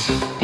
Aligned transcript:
Peace. 0.00 0.39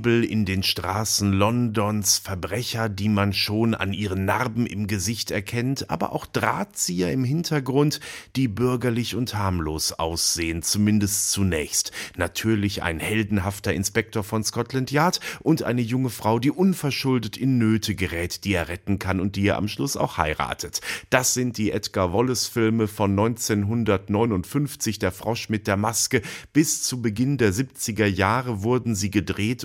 Nebel 0.00 0.24
in 0.24 0.46
den 0.46 0.62
Straßen 0.62 1.30
Londons, 1.30 2.16
Verbrecher, 2.16 2.88
die 2.88 3.10
man 3.10 3.34
schon 3.34 3.74
an 3.74 3.92
ihren 3.92 4.24
Narben 4.24 4.64
im 4.64 4.86
Gesicht 4.86 5.30
erkennt, 5.30 5.90
aber 5.90 6.12
auch 6.12 6.24
Drahtzieher 6.24 7.12
im 7.12 7.22
Hintergrund, 7.22 8.00
die 8.34 8.48
bürgerlich 8.48 9.14
und 9.14 9.34
harmlos 9.34 9.92
aussehen, 9.92 10.62
zumindest 10.62 11.32
zunächst. 11.32 11.92
Natürlich 12.16 12.82
ein 12.82 12.98
heldenhafter 12.98 13.74
Inspektor 13.74 14.24
von 14.24 14.42
Scotland 14.42 14.90
Yard 14.90 15.20
und 15.40 15.64
eine 15.64 15.82
junge 15.82 16.08
Frau, 16.08 16.38
die 16.38 16.50
unverschuldet 16.50 17.36
in 17.36 17.58
Nöte 17.58 17.94
gerät, 17.94 18.44
die 18.44 18.54
er 18.54 18.68
retten 18.68 18.98
kann 18.98 19.20
und 19.20 19.36
die 19.36 19.48
er 19.48 19.58
am 19.58 19.68
Schluss 19.68 19.98
auch 19.98 20.16
heiratet. 20.16 20.80
Das 21.10 21.34
sind 21.34 21.58
die 21.58 21.72
Edgar 21.72 22.14
Wallace-Filme 22.14 22.88
von 22.88 23.10
1959, 23.10 24.98
Der 24.98 25.12
Frosch 25.12 25.50
mit 25.50 25.66
der 25.66 25.76
Maske. 25.76 26.22
Bis 26.54 26.84
zu 26.84 27.02
Beginn 27.02 27.36
der 27.36 27.52
70er 27.52 28.06
Jahre 28.06 28.62
wurden 28.62 28.94
sie 28.94 29.10
gedreht 29.10 29.50
steht 29.50 29.64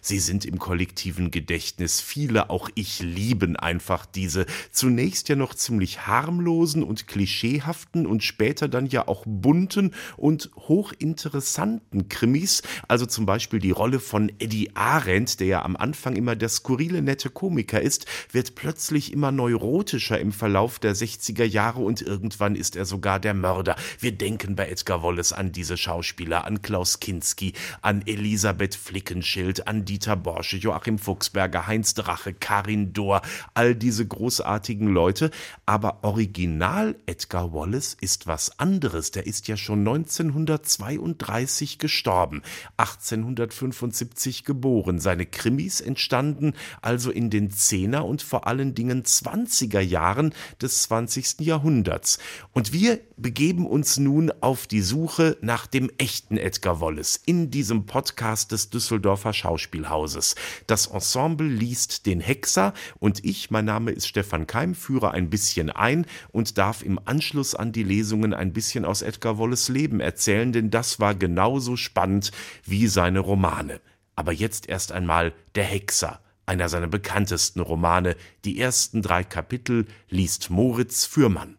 sie 0.00 0.18
sind 0.18 0.44
im 0.44 0.58
kollektiven 0.58 1.30
Gedächtnis. 1.30 2.00
Viele, 2.00 2.50
auch 2.50 2.68
ich, 2.74 3.00
lieben 3.00 3.56
einfach 3.56 4.06
diese 4.06 4.46
zunächst 4.70 5.28
ja 5.28 5.36
noch 5.36 5.54
ziemlich 5.54 6.06
harmlosen 6.06 6.82
und 6.82 7.08
klischeehaften 7.08 8.06
und 8.06 8.22
später 8.22 8.68
dann 8.68 8.86
ja 8.86 9.08
auch 9.08 9.24
bunten 9.26 9.94
und 10.16 10.50
hochinteressanten 10.56 12.08
Krimis. 12.08 12.62
Also 12.88 13.06
zum 13.06 13.26
Beispiel 13.26 13.58
die 13.58 13.70
Rolle 13.70 14.00
von 14.00 14.30
Eddie 14.38 14.70
Arendt, 14.74 15.40
der 15.40 15.46
ja 15.46 15.62
am 15.62 15.76
Anfang 15.76 16.16
immer 16.16 16.36
der 16.36 16.48
skurrile 16.48 17.02
nette 17.02 17.30
Komiker 17.30 17.80
ist, 17.80 18.06
wird 18.30 18.54
plötzlich 18.54 19.12
immer 19.12 19.32
neurotischer 19.32 20.18
im 20.18 20.32
Verlauf 20.32 20.78
der 20.78 20.94
60er 20.94 21.44
Jahre 21.44 21.80
und 21.80 22.02
irgendwann 22.02 22.54
ist 22.54 22.76
er 22.76 22.84
sogar 22.84 23.20
der 23.20 23.34
Mörder. 23.34 23.76
Wir 23.98 24.12
denken 24.12 24.56
bei 24.56 24.68
Edgar 24.68 25.02
Wallace 25.02 25.32
an 25.32 25.52
diese 25.52 25.76
Schauspieler, 25.76 26.44
an 26.44 26.62
Klaus 26.62 27.00
Kinski, 27.00 27.52
an 27.80 28.02
Elisabeth 28.06 28.74
Flickenstein, 28.74 29.32
An 29.62 29.84
Dieter 29.84 30.16
Borsche, 30.16 30.56
Joachim 30.56 30.98
Fuchsberger, 30.98 31.66
Heinz 31.66 31.94
Drache, 31.94 32.34
Karin 32.34 32.92
Dohr, 32.92 33.22
all 33.54 33.74
diese 33.74 34.06
großartigen 34.06 34.88
Leute. 34.88 35.30
Aber 35.66 35.98
original 36.02 36.96
Edgar 37.06 37.52
Wallace 37.52 37.96
ist 38.00 38.26
was 38.26 38.58
anderes. 38.58 39.10
Der 39.10 39.26
ist 39.26 39.48
ja 39.48 39.56
schon 39.56 39.80
1932 39.80 41.78
gestorben, 41.78 42.42
1875 42.76 44.44
geboren. 44.44 44.98
Seine 44.98 45.26
Krimis 45.26 45.80
entstanden 45.80 46.54
also 46.80 47.10
in 47.10 47.30
den 47.30 47.50
10er 47.50 48.00
und 48.00 48.22
vor 48.22 48.46
allen 48.46 48.74
Dingen 48.74 49.02
20er 49.02 49.80
Jahren 49.80 50.34
des 50.60 50.82
20. 50.82 51.40
Jahrhunderts. 51.40 52.18
Und 52.52 52.72
wir 52.72 53.00
begeben 53.16 53.66
uns 53.66 53.98
nun 53.98 54.32
auf 54.40 54.66
die 54.66 54.82
Suche 54.82 55.36
nach 55.40 55.66
dem 55.66 55.90
echten 55.98 56.36
Edgar 56.36 56.80
Wallace 56.80 57.20
in 57.24 57.50
diesem 57.50 57.86
Podcast 57.86 58.52
des 58.52 58.70
Düsseldorfer 58.70 58.92
Düsseldorfer 58.92 59.32
Schauspielhauses. 59.52 60.34
Das 60.66 60.86
Ensemble 60.86 61.46
liest 61.46 62.06
den 62.06 62.20
Hexer 62.20 62.72
und 62.98 63.24
ich, 63.24 63.50
mein 63.50 63.66
Name 63.66 63.90
ist 63.90 64.08
Stefan 64.08 64.46
Keim, 64.46 64.74
führe 64.74 65.10
ein 65.10 65.28
bisschen 65.28 65.68
ein 65.70 66.06
und 66.30 66.56
darf 66.56 66.82
im 66.82 66.98
Anschluss 67.04 67.54
an 67.54 67.72
die 67.72 67.82
Lesungen 67.82 68.32
ein 68.32 68.52
bisschen 68.52 68.84
aus 68.84 69.02
Edgar 69.02 69.38
Wallace 69.38 69.68
Leben 69.68 70.00
erzählen, 70.00 70.52
denn 70.52 70.70
das 70.70 71.00
war 71.00 71.14
genauso 71.14 71.76
spannend 71.76 72.32
wie 72.64 72.86
seine 72.86 73.20
Romane. 73.20 73.80
Aber 74.16 74.32
jetzt 74.32 74.68
erst 74.68 74.92
einmal 74.92 75.34
der 75.54 75.64
Hexer 75.64 76.20
einer 76.46 76.68
seiner 76.68 76.88
bekanntesten 76.88 77.60
Romane. 77.60 78.16
Die 78.44 78.58
ersten 78.58 79.00
drei 79.00 79.22
Kapitel 79.22 79.86
liest 80.08 80.50
Moritz 80.50 81.04
Fürmann. 81.04 81.58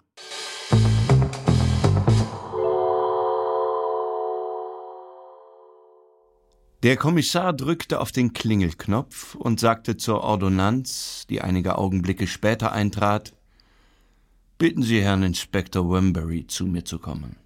Der 6.83 6.97
Kommissar 6.97 7.53
drückte 7.53 8.01
auf 8.01 8.11
den 8.11 8.33
Klingelknopf 8.33 9.35
und 9.35 9.57
sagte 9.57 9.95
zur 9.95 10.19
Ordonnanz, 10.19 11.25
die 11.29 11.39
einige 11.39 11.77
Augenblicke 11.77 12.27
später 12.27 12.73
eintrat, 12.73 13.31
Bitten 14.57 14.83
Sie 14.83 15.01
Herrn 15.01 15.23
Inspektor 15.23 15.89
Wembury, 15.89 16.45
zu 16.45 16.65
mir 16.65 16.83
zu 16.83 16.99
kommen. 16.99 17.37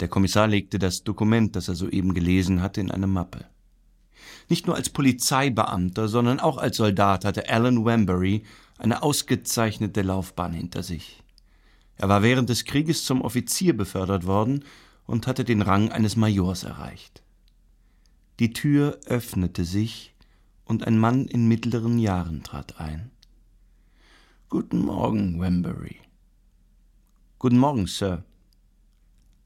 Der 0.00 0.08
Kommissar 0.08 0.48
legte 0.48 0.80
das 0.80 1.04
Dokument, 1.04 1.54
das 1.54 1.68
er 1.68 1.76
soeben 1.76 2.12
gelesen 2.12 2.60
hatte, 2.60 2.80
in 2.80 2.90
eine 2.90 3.06
Mappe. 3.06 3.44
Nicht 4.48 4.66
nur 4.66 4.74
als 4.74 4.90
Polizeibeamter, 4.90 6.08
sondern 6.08 6.40
auch 6.40 6.58
als 6.58 6.78
Soldat 6.78 7.24
hatte 7.24 7.48
Alan 7.48 7.84
Wembury 7.84 8.42
eine 8.78 9.04
ausgezeichnete 9.04 10.02
Laufbahn 10.02 10.52
hinter 10.52 10.82
sich. 10.82 11.22
Er 11.98 12.08
war 12.08 12.24
während 12.24 12.48
des 12.48 12.64
Krieges 12.64 13.04
zum 13.04 13.20
Offizier 13.20 13.76
befördert 13.76 14.26
worden 14.26 14.64
und 15.06 15.28
hatte 15.28 15.44
den 15.44 15.62
Rang 15.62 15.92
eines 15.92 16.16
Majors 16.16 16.64
erreicht. 16.64 17.22
Die 18.38 18.52
Tür 18.52 18.98
öffnete 19.06 19.64
sich, 19.64 20.14
und 20.64 20.86
ein 20.86 20.98
Mann 20.98 21.26
in 21.26 21.48
mittleren 21.48 21.98
Jahren 21.98 22.42
trat 22.42 22.80
ein. 22.80 23.10
Guten 24.48 24.78
Morgen, 24.78 25.38
Wembury. 25.38 25.96
Guten 27.38 27.58
Morgen, 27.58 27.86
Sir. 27.86 28.24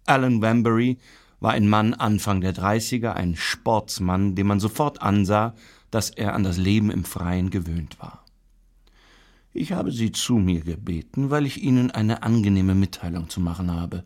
Alan 0.04 0.40
Wembury 0.40 0.98
war 1.40 1.52
ein 1.52 1.68
Mann 1.68 1.94
Anfang 1.94 2.40
der 2.40 2.52
Dreißiger, 2.52 3.16
ein 3.16 3.34
Sportsmann, 3.34 4.36
dem 4.36 4.46
man 4.46 4.60
sofort 4.60 5.02
ansah, 5.02 5.54
dass 5.90 6.10
er 6.10 6.34
an 6.34 6.44
das 6.44 6.56
Leben 6.56 6.90
im 6.90 7.04
Freien 7.04 7.50
gewöhnt 7.50 7.98
war. 7.98 8.24
Ich 9.52 9.72
habe 9.72 9.90
Sie 9.90 10.12
zu 10.12 10.36
mir 10.36 10.60
gebeten, 10.60 11.30
weil 11.30 11.46
ich 11.46 11.62
Ihnen 11.62 11.90
eine 11.90 12.22
angenehme 12.22 12.74
Mitteilung 12.74 13.28
zu 13.28 13.40
machen 13.40 13.72
habe, 13.72 14.04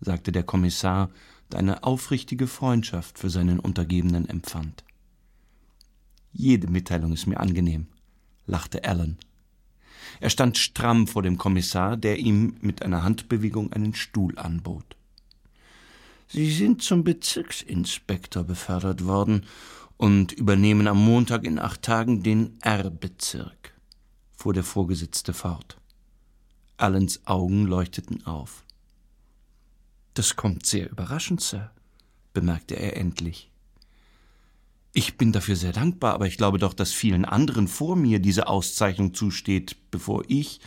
sagte 0.00 0.32
der 0.32 0.42
Kommissar 0.42 1.10
deine 1.50 1.84
aufrichtige 1.84 2.46
Freundschaft 2.46 3.18
für 3.18 3.30
seinen 3.30 3.60
Untergebenen 3.60 4.28
empfand. 4.28 4.84
Jede 6.32 6.68
Mitteilung 6.68 7.12
ist 7.12 7.26
mir 7.26 7.40
angenehm, 7.40 7.86
lachte 8.46 8.84
Alan. 8.84 9.16
Er 10.20 10.30
stand 10.30 10.58
stramm 10.58 11.06
vor 11.06 11.22
dem 11.22 11.38
Kommissar, 11.38 11.96
der 11.96 12.18
ihm 12.18 12.56
mit 12.60 12.82
einer 12.82 13.02
Handbewegung 13.02 13.72
einen 13.72 13.94
Stuhl 13.94 14.38
anbot. 14.38 14.96
Sie 16.28 16.50
sind 16.50 16.82
zum 16.82 17.04
Bezirksinspektor 17.04 18.44
befördert 18.44 19.04
worden 19.06 19.46
und 19.96 20.32
übernehmen 20.32 20.88
am 20.88 21.02
Montag 21.02 21.44
in 21.44 21.58
acht 21.58 21.82
Tagen 21.82 22.22
den 22.22 22.58
R-Bezirk, 22.60 23.72
fuhr 24.36 24.52
der 24.52 24.64
Vorgesetzte 24.64 25.32
fort. 25.32 25.78
Allens 26.76 27.26
Augen 27.26 27.66
leuchteten 27.66 28.26
auf. 28.26 28.65
Das 30.16 30.34
kommt 30.34 30.64
sehr 30.64 30.90
überraschend, 30.90 31.42
Sir, 31.42 31.70
bemerkte 32.32 32.74
er 32.74 32.96
endlich. 32.96 33.50
Ich 34.94 35.18
bin 35.18 35.30
dafür 35.30 35.56
sehr 35.56 35.74
dankbar, 35.74 36.14
aber 36.14 36.26
ich 36.26 36.38
glaube 36.38 36.56
doch, 36.56 36.72
dass 36.72 36.90
vielen 36.90 37.26
anderen 37.26 37.68
vor 37.68 37.96
mir 37.96 38.18
diese 38.18 38.48
Auszeichnung 38.48 39.12
zusteht, 39.12 39.76
bevor 39.90 40.24
ich. 40.26 40.60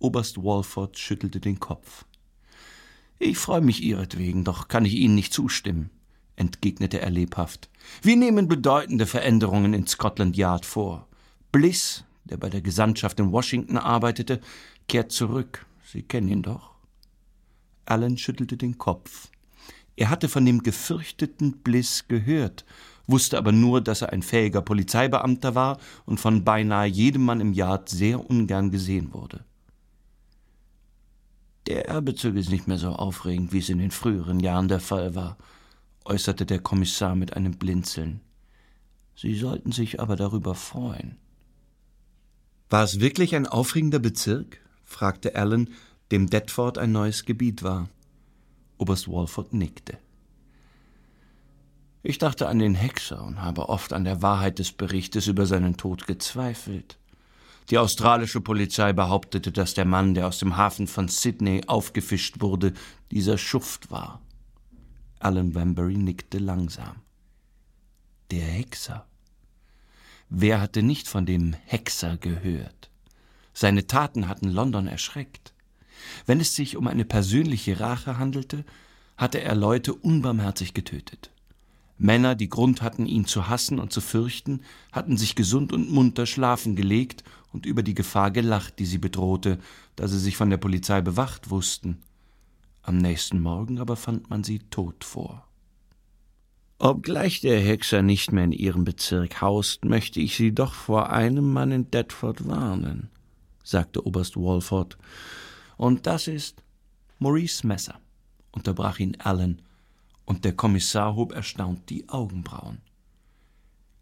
Oberst 0.00 0.36
Walford 0.36 0.98
schüttelte 0.98 1.40
den 1.40 1.60
Kopf. 1.60 2.04
Ich 3.18 3.38
freue 3.38 3.62
mich 3.62 3.82
ihretwegen, 3.82 4.44
doch 4.44 4.68
kann 4.68 4.84
ich 4.84 4.96
Ihnen 4.96 5.14
nicht 5.14 5.32
zustimmen, 5.32 5.88
entgegnete 6.36 7.00
er 7.00 7.08
lebhaft. 7.08 7.70
Wir 8.02 8.16
nehmen 8.16 8.48
bedeutende 8.48 9.06
Veränderungen 9.06 9.72
in 9.72 9.86
Scotland 9.86 10.36
Yard 10.36 10.66
vor. 10.66 11.08
Bliss, 11.52 12.04
der 12.24 12.36
bei 12.36 12.50
der 12.50 12.60
Gesandtschaft 12.60 13.18
in 13.18 13.32
Washington 13.32 13.78
arbeitete, 13.78 14.42
kehrt 14.88 15.10
zurück. 15.10 15.64
Sie 15.90 16.02
kennen 16.02 16.28
ihn 16.28 16.42
doch. 16.42 16.77
Allen 17.90 18.18
schüttelte 18.18 18.56
den 18.56 18.78
Kopf. 18.78 19.28
Er 19.96 20.10
hatte 20.10 20.28
von 20.28 20.46
dem 20.46 20.62
gefürchteten 20.62 21.58
Bliss 21.58 22.06
gehört, 22.06 22.64
wusste 23.06 23.38
aber 23.38 23.52
nur, 23.52 23.80
dass 23.80 24.02
er 24.02 24.12
ein 24.12 24.22
fähiger 24.22 24.62
Polizeibeamter 24.62 25.54
war 25.54 25.78
und 26.06 26.20
von 26.20 26.44
beinahe 26.44 26.86
jedem 26.86 27.24
Mann 27.24 27.40
im 27.40 27.52
Yard 27.52 27.88
sehr 27.88 28.28
ungern 28.28 28.70
gesehen 28.70 29.12
wurde. 29.12 29.44
Der 31.66 31.88
Erbezug 31.88 32.36
ist 32.36 32.48
nicht 32.48 32.68
mehr 32.68 32.78
so 32.78 32.90
aufregend, 32.90 33.52
wie 33.52 33.58
es 33.58 33.68
in 33.68 33.78
den 33.78 33.90
früheren 33.90 34.40
Jahren 34.40 34.68
der 34.68 34.80
Fall 34.80 35.14
war, 35.14 35.36
äußerte 36.04 36.46
der 36.46 36.60
Kommissar 36.60 37.14
mit 37.14 37.36
einem 37.36 37.58
Blinzeln. 37.58 38.20
Sie 39.14 39.34
sollten 39.34 39.72
sich 39.72 40.00
aber 40.00 40.16
darüber 40.16 40.54
freuen. 40.54 41.16
War 42.70 42.84
es 42.84 43.00
wirklich 43.00 43.34
ein 43.34 43.46
aufregender 43.46 43.98
Bezirk? 43.98 44.60
fragte 44.84 45.34
Allen, 45.34 45.74
dem 46.10 46.30
Detford 46.30 46.78
ein 46.78 46.92
neues 46.92 47.24
Gebiet 47.24 47.62
war. 47.62 47.88
Oberst 48.78 49.08
Walford 49.08 49.52
nickte. 49.52 49.98
Ich 52.02 52.18
dachte 52.18 52.48
an 52.48 52.58
den 52.58 52.74
Hexer 52.74 53.22
und 53.22 53.42
habe 53.42 53.68
oft 53.68 53.92
an 53.92 54.04
der 54.04 54.22
Wahrheit 54.22 54.58
des 54.58 54.72
Berichtes 54.72 55.26
über 55.26 55.46
seinen 55.46 55.76
Tod 55.76 56.06
gezweifelt. 56.06 56.96
Die 57.70 57.78
australische 57.78 58.40
Polizei 58.40 58.92
behauptete, 58.92 59.52
dass 59.52 59.74
der 59.74 59.84
Mann, 59.84 60.14
der 60.14 60.26
aus 60.26 60.38
dem 60.38 60.56
Hafen 60.56 60.86
von 60.86 61.08
Sydney 61.08 61.62
aufgefischt 61.66 62.40
wurde, 62.40 62.72
dieser 63.10 63.36
Schuft 63.36 63.90
war. 63.90 64.22
Alan 65.18 65.54
Wambury 65.54 65.96
nickte 65.96 66.38
langsam. 66.38 67.02
Der 68.30 68.44
Hexer. 68.44 69.06
Wer 70.30 70.60
hatte 70.60 70.82
nicht 70.82 71.08
von 71.08 71.26
dem 71.26 71.54
Hexer 71.66 72.16
gehört? 72.16 72.90
Seine 73.52 73.86
Taten 73.86 74.28
hatten 74.28 74.48
London 74.48 74.86
erschreckt. 74.86 75.52
Wenn 76.26 76.40
es 76.40 76.54
sich 76.54 76.76
um 76.76 76.86
eine 76.86 77.04
persönliche 77.04 77.80
Rache 77.80 78.18
handelte, 78.18 78.64
hatte 79.16 79.40
er 79.40 79.54
Leute 79.54 79.94
unbarmherzig 79.94 80.74
getötet. 80.74 81.30
Männer, 81.98 82.36
die 82.36 82.48
Grund 82.48 82.80
hatten, 82.80 83.06
ihn 83.06 83.26
zu 83.26 83.48
hassen 83.48 83.80
und 83.80 83.92
zu 83.92 84.00
fürchten, 84.00 84.60
hatten 84.92 85.16
sich 85.16 85.34
gesund 85.34 85.72
und 85.72 85.90
munter 85.90 86.26
schlafen 86.26 86.76
gelegt 86.76 87.24
und 87.52 87.66
über 87.66 87.82
die 87.82 87.94
Gefahr 87.94 88.30
gelacht, 88.30 88.78
die 88.78 88.86
sie 88.86 88.98
bedrohte, 88.98 89.58
da 89.96 90.06
sie 90.06 90.18
sich 90.18 90.36
von 90.36 90.50
der 90.50 90.58
Polizei 90.58 91.00
bewacht 91.00 91.50
wussten. 91.50 91.98
Am 92.82 92.98
nächsten 92.98 93.40
Morgen 93.40 93.80
aber 93.80 93.96
fand 93.96 94.30
man 94.30 94.44
sie 94.44 94.60
tot 94.60 95.04
vor. 95.04 95.48
Obgleich 96.78 97.40
der 97.40 97.60
Hexer 97.60 98.02
nicht 98.02 98.30
mehr 98.30 98.44
in 98.44 98.52
ihrem 98.52 98.84
Bezirk 98.84 99.40
haust, 99.40 99.84
möchte 99.84 100.20
ich 100.20 100.36
Sie 100.36 100.54
doch 100.54 100.74
vor 100.74 101.10
einem 101.10 101.52
Mann 101.52 101.72
in 101.72 101.90
Deptford 101.90 102.46
warnen, 102.46 103.10
sagte 103.64 104.06
Oberst 104.06 104.36
Walford. 104.36 104.96
Und 105.78 106.06
das 106.06 106.26
ist 106.26 106.62
Maurice 107.20 107.66
Messer, 107.66 108.00
unterbrach 108.50 108.98
ihn 108.98 109.16
Allen, 109.20 109.62
und 110.26 110.44
der 110.44 110.54
Kommissar 110.54 111.14
hob 111.14 111.32
erstaunt 111.32 111.88
die 111.88 112.08
Augenbrauen. 112.08 112.82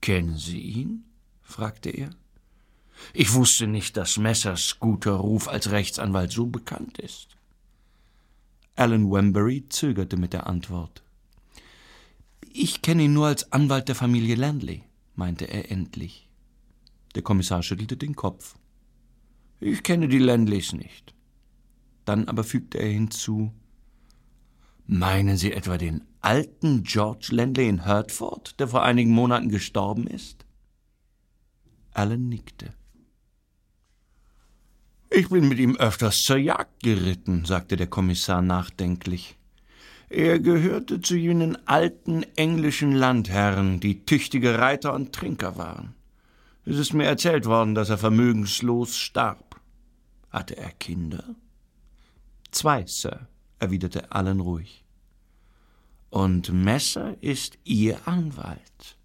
Kennen 0.00 0.38
Sie 0.38 0.58
ihn? 0.58 1.04
fragte 1.42 1.90
er. 1.90 2.10
Ich 3.12 3.34
wusste 3.34 3.66
nicht, 3.66 3.96
dass 3.96 4.16
Messers 4.16 4.78
guter 4.80 5.12
Ruf 5.12 5.48
als 5.48 5.70
Rechtsanwalt 5.70 6.32
so 6.32 6.46
bekannt 6.46 6.98
ist. 6.98 7.36
Alan 8.74 9.10
Wembury 9.10 9.68
zögerte 9.68 10.16
mit 10.16 10.32
der 10.32 10.46
Antwort. 10.46 11.02
Ich 12.52 12.80
kenne 12.80 13.02
ihn 13.02 13.12
nur 13.12 13.26
als 13.26 13.52
Anwalt 13.52 13.88
der 13.88 13.94
Familie 13.94 14.34
Landley, 14.34 14.82
meinte 15.14 15.44
er 15.44 15.70
endlich. 15.70 16.26
Der 17.14 17.22
Kommissar 17.22 17.62
schüttelte 17.62 17.98
den 17.98 18.16
Kopf. 18.16 18.56
Ich 19.60 19.82
kenne 19.82 20.08
die 20.08 20.18
Landleys 20.18 20.72
nicht. 20.72 21.15
Dann 22.06 22.26
aber 22.28 22.44
fügte 22.44 22.78
er 22.78 22.88
hinzu 22.88 23.52
Meinen 24.86 25.36
Sie 25.36 25.52
etwa 25.52 25.76
den 25.76 26.04
alten 26.20 26.84
George 26.84 27.28
Landley 27.32 27.68
in 27.68 27.84
Hertford, 27.84 28.58
der 28.60 28.68
vor 28.68 28.84
einigen 28.84 29.10
Monaten 29.10 29.48
gestorben 29.48 30.06
ist? 30.06 30.46
Alan 31.92 32.28
nickte. 32.28 32.72
Ich 35.10 35.28
bin 35.28 35.48
mit 35.48 35.58
ihm 35.58 35.76
öfters 35.76 36.22
zur 36.22 36.36
Jagd 36.36 36.82
geritten, 36.82 37.44
sagte 37.44 37.76
der 37.76 37.88
Kommissar 37.88 38.42
nachdenklich. 38.42 39.36
Er 40.08 40.38
gehörte 40.38 41.00
zu 41.00 41.16
jenen 41.16 41.56
alten 41.66 42.22
englischen 42.36 42.92
Landherren, 42.92 43.80
die 43.80 44.04
tüchtige 44.04 44.58
Reiter 44.58 44.94
und 44.94 45.12
Trinker 45.12 45.56
waren. 45.56 45.94
Es 46.64 46.76
ist 46.78 46.92
mir 46.92 47.06
erzählt 47.06 47.46
worden, 47.46 47.74
dass 47.74 47.90
er 47.90 47.98
vermögenslos 47.98 48.96
starb. 48.96 49.60
Hatte 50.30 50.56
er 50.56 50.70
Kinder? 50.70 51.34
Zwei, 52.50 52.86
Sir, 52.86 53.28
erwiderte 53.58 54.12
Allen 54.12 54.40
ruhig. 54.40 54.84
Und 56.10 56.52
Messer 56.52 57.16
ist 57.22 57.58
Ihr 57.64 58.06
Anwalt. 58.06 58.96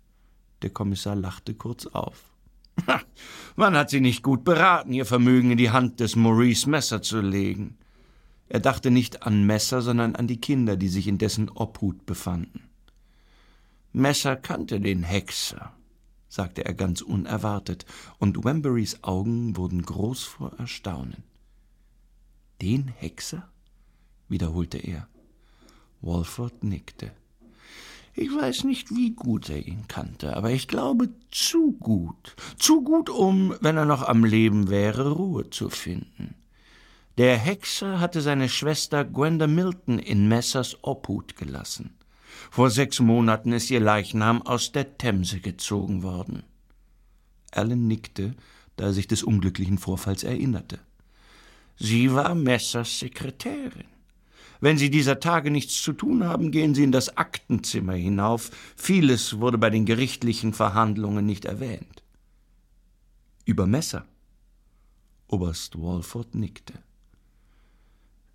Der 0.61 0.69
Kommissar 0.69 1.15
lachte 1.15 1.53
kurz 1.53 1.87
auf. 1.87 2.31
Man 3.55 3.75
hat 3.75 3.89
sie 3.89 4.01
nicht 4.01 4.23
gut 4.23 4.43
beraten, 4.43 4.93
ihr 4.93 5.05
Vermögen 5.05 5.51
in 5.51 5.57
die 5.57 5.71
Hand 5.71 5.99
des 5.99 6.15
Maurice 6.15 6.69
Messer 6.69 7.01
zu 7.01 7.19
legen. 7.19 7.77
Er 8.47 8.59
dachte 8.59 8.91
nicht 8.91 9.23
an 9.23 9.45
Messer, 9.45 9.81
sondern 9.81 10.15
an 10.15 10.27
die 10.27 10.39
Kinder, 10.39 10.77
die 10.77 10.89
sich 10.89 11.07
in 11.07 11.17
dessen 11.17 11.49
Obhut 11.49 12.05
befanden. 12.05 12.69
Messer 13.93 14.35
kannte 14.35 14.79
den 14.79 15.03
Hexer, 15.03 15.73
sagte 16.29 16.65
er 16.65 16.73
ganz 16.73 17.01
unerwartet, 17.01 17.85
und 18.19 18.43
Wemburys 18.43 19.03
Augen 19.03 19.57
wurden 19.57 19.81
groß 19.81 20.23
vor 20.23 20.53
Erstaunen. 20.57 21.23
Den 22.61 22.87
Hexer? 22.87 23.49
wiederholte 24.27 24.77
er. 24.77 25.07
Walford 26.01 26.63
nickte. 26.63 27.11
Ich 28.13 28.29
weiß 28.33 28.65
nicht, 28.65 28.91
wie 28.91 29.11
gut 29.11 29.49
er 29.49 29.65
ihn 29.65 29.87
kannte, 29.87 30.35
aber 30.35 30.51
ich 30.51 30.67
glaube 30.67 31.09
zu 31.31 31.73
gut. 31.73 32.35
Zu 32.57 32.83
gut, 32.83 33.09
um, 33.09 33.55
wenn 33.61 33.77
er 33.77 33.85
noch 33.85 34.03
am 34.03 34.23
Leben 34.25 34.69
wäre, 34.69 35.11
Ruhe 35.11 35.49
zu 35.49 35.69
finden. 35.69 36.35
Der 37.17 37.37
Hexer 37.37 37.99
hatte 37.99 38.21
seine 38.21 38.49
Schwester 38.49 39.05
Gwenda 39.05 39.47
Milton 39.47 39.99
in 39.99 40.27
Messers 40.27 40.77
Obhut 40.83 41.35
gelassen. 41.35 41.95
Vor 42.49 42.69
sechs 42.69 42.99
Monaten 42.99 43.53
ist 43.53 43.69
ihr 43.69 43.79
Leichnam 43.79 44.41
aus 44.41 44.71
der 44.71 44.97
Themse 44.97 45.39
gezogen 45.39 46.03
worden. 46.03 46.43
Alan 47.51 47.87
nickte, 47.87 48.35
da 48.75 48.85
er 48.85 48.93
sich 48.93 49.07
des 49.07 49.23
unglücklichen 49.23 49.77
Vorfalls 49.77 50.23
erinnerte. 50.23 50.79
Sie 51.77 52.13
war 52.13 52.35
Messers 52.35 52.99
Sekretärin. 52.99 53.85
Wenn 54.59 54.77
Sie 54.77 54.91
dieser 54.91 55.19
Tage 55.19 55.49
nichts 55.49 55.81
zu 55.81 55.91
tun 55.91 56.23
haben, 56.23 56.51
gehen 56.51 56.75
Sie 56.75 56.83
in 56.83 56.91
das 56.91 57.17
Aktenzimmer 57.17 57.93
hinauf. 57.93 58.51
Vieles 58.75 59.39
wurde 59.39 59.57
bei 59.57 59.71
den 59.71 59.85
gerichtlichen 59.85 60.53
Verhandlungen 60.53 61.25
nicht 61.25 61.45
erwähnt. 61.45 62.03
Über 63.45 63.65
Messer. 63.65 64.05
Oberst 65.27 65.81
Walford 65.81 66.35
nickte. 66.35 66.73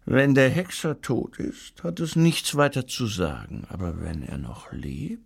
Wenn 0.05 0.35
der 0.35 0.50
Hexer 0.50 1.00
tot 1.00 1.39
ist, 1.39 1.85
hat 1.85 2.00
es 2.00 2.17
nichts 2.17 2.56
weiter 2.56 2.87
zu 2.87 3.06
sagen, 3.06 3.65
aber 3.69 4.00
wenn 4.00 4.23
er 4.23 4.39
noch 4.39 4.73
lebt. 4.73 5.23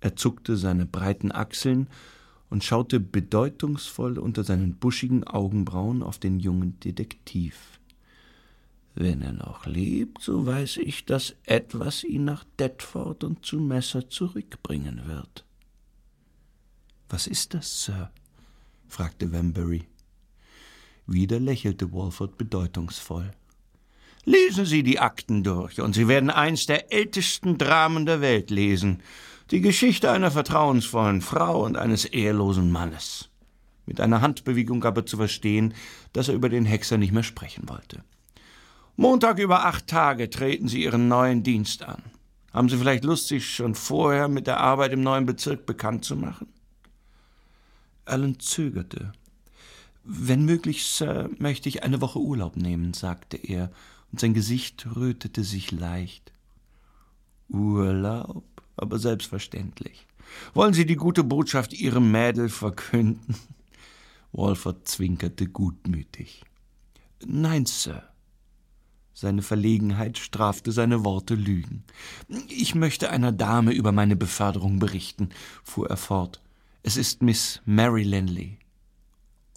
Er 0.00 0.16
zuckte 0.16 0.56
seine 0.56 0.86
breiten 0.86 1.32
Achseln 1.32 1.88
und 2.50 2.64
schaute 2.64 3.00
bedeutungsvoll 3.00 4.18
unter 4.18 4.44
seinen 4.44 4.76
buschigen 4.76 5.24
Augenbrauen 5.24 6.02
auf 6.02 6.18
den 6.18 6.40
jungen 6.40 6.78
Detektiv. 6.80 7.80
Wenn 8.94 9.22
er 9.22 9.32
noch 9.32 9.66
lebt, 9.66 10.22
so 10.22 10.46
weiß 10.46 10.76
ich, 10.76 11.04
dass 11.04 11.34
etwas 11.44 12.04
ihn 12.04 12.24
nach 12.24 12.44
Detford 12.58 13.24
und 13.24 13.44
zu 13.44 13.58
Messer 13.58 14.08
zurückbringen 14.08 15.06
wird. 15.06 15.44
Was 17.08 17.26
ist 17.26 17.54
das, 17.54 17.84
Sir? 17.84 18.10
fragte 18.86 19.32
Wembury. 19.32 19.84
Wieder 21.06 21.40
lächelte 21.40 21.92
Walford 21.92 22.38
bedeutungsvoll. 22.38 23.32
Lesen 24.24 24.64
Sie 24.64 24.82
die 24.82 24.98
Akten 24.98 25.42
durch, 25.42 25.80
und 25.80 25.94
Sie 25.94 26.08
werden 26.08 26.30
eins 26.30 26.66
der 26.66 26.92
ältesten 26.92 27.58
Dramen 27.58 28.06
der 28.06 28.20
Welt 28.20 28.50
lesen. 28.50 29.02
Die 29.50 29.60
Geschichte 29.60 30.10
einer 30.10 30.30
vertrauensvollen 30.30 31.20
Frau 31.20 31.64
und 31.64 31.76
eines 31.76 32.06
ehelosen 32.06 32.72
Mannes. 32.72 33.28
Mit 33.86 34.00
einer 34.00 34.22
Handbewegung 34.22 34.80
gab 34.80 34.96
er 34.96 35.04
zu 35.04 35.18
verstehen, 35.18 35.74
dass 36.14 36.28
er 36.28 36.34
über 36.34 36.48
den 36.48 36.64
Hexer 36.64 36.96
nicht 36.96 37.12
mehr 37.12 37.22
sprechen 37.22 37.68
wollte. 37.68 38.02
Montag 38.96 39.38
über 39.38 39.66
acht 39.66 39.86
Tage 39.88 40.30
treten 40.30 40.68
Sie 40.68 40.84
Ihren 40.84 41.08
neuen 41.08 41.42
Dienst 41.42 41.82
an. 41.82 42.02
Haben 42.52 42.68
Sie 42.68 42.78
vielleicht 42.78 43.04
Lust, 43.04 43.28
sich 43.28 43.52
schon 43.52 43.74
vorher 43.74 44.28
mit 44.28 44.46
der 44.46 44.60
Arbeit 44.60 44.92
im 44.92 45.02
neuen 45.02 45.26
Bezirk 45.26 45.66
bekannt 45.66 46.04
zu 46.04 46.16
machen? 46.16 46.46
Alan 48.06 48.38
zögerte. 48.38 49.12
Wenn 50.04 50.44
möglich, 50.44 50.84
Sir, 50.84 51.28
möchte 51.38 51.68
ich 51.68 51.82
eine 51.82 52.00
Woche 52.00 52.20
Urlaub 52.20 52.56
nehmen, 52.56 52.94
sagte 52.94 53.36
er, 53.36 53.70
und 54.14 54.20
sein 54.20 54.32
Gesicht 54.32 54.86
rötete 54.94 55.42
sich 55.42 55.72
leicht. 55.72 56.32
Urlaub, 57.48 58.44
aber 58.76 59.00
selbstverständlich. 59.00 60.06
Wollen 60.54 60.72
Sie 60.72 60.86
die 60.86 60.94
gute 60.94 61.24
Botschaft 61.24 61.72
Ihrem 61.72 62.12
Mädel 62.12 62.48
verkünden? 62.48 63.34
Walford 64.32 64.86
zwinkerte 64.86 65.48
gutmütig. 65.48 66.44
Nein, 67.26 67.66
Sir. 67.66 68.04
Seine 69.14 69.42
Verlegenheit 69.42 70.18
strafte 70.18 70.70
seine 70.70 71.04
Worte 71.04 71.34
Lügen. 71.34 71.82
Ich 72.48 72.76
möchte 72.76 73.10
einer 73.10 73.32
Dame 73.32 73.72
über 73.72 73.90
meine 73.90 74.14
Beförderung 74.14 74.78
berichten, 74.78 75.30
fuhr 75.64 75.90
er 75.90 75.96
fort. 75.96 76.40
Es 76.84 76.96
ist 76.96 77.20
Miss 77.20 77.60
Mary 77.64 78.04
Lanley. 78.04 78.58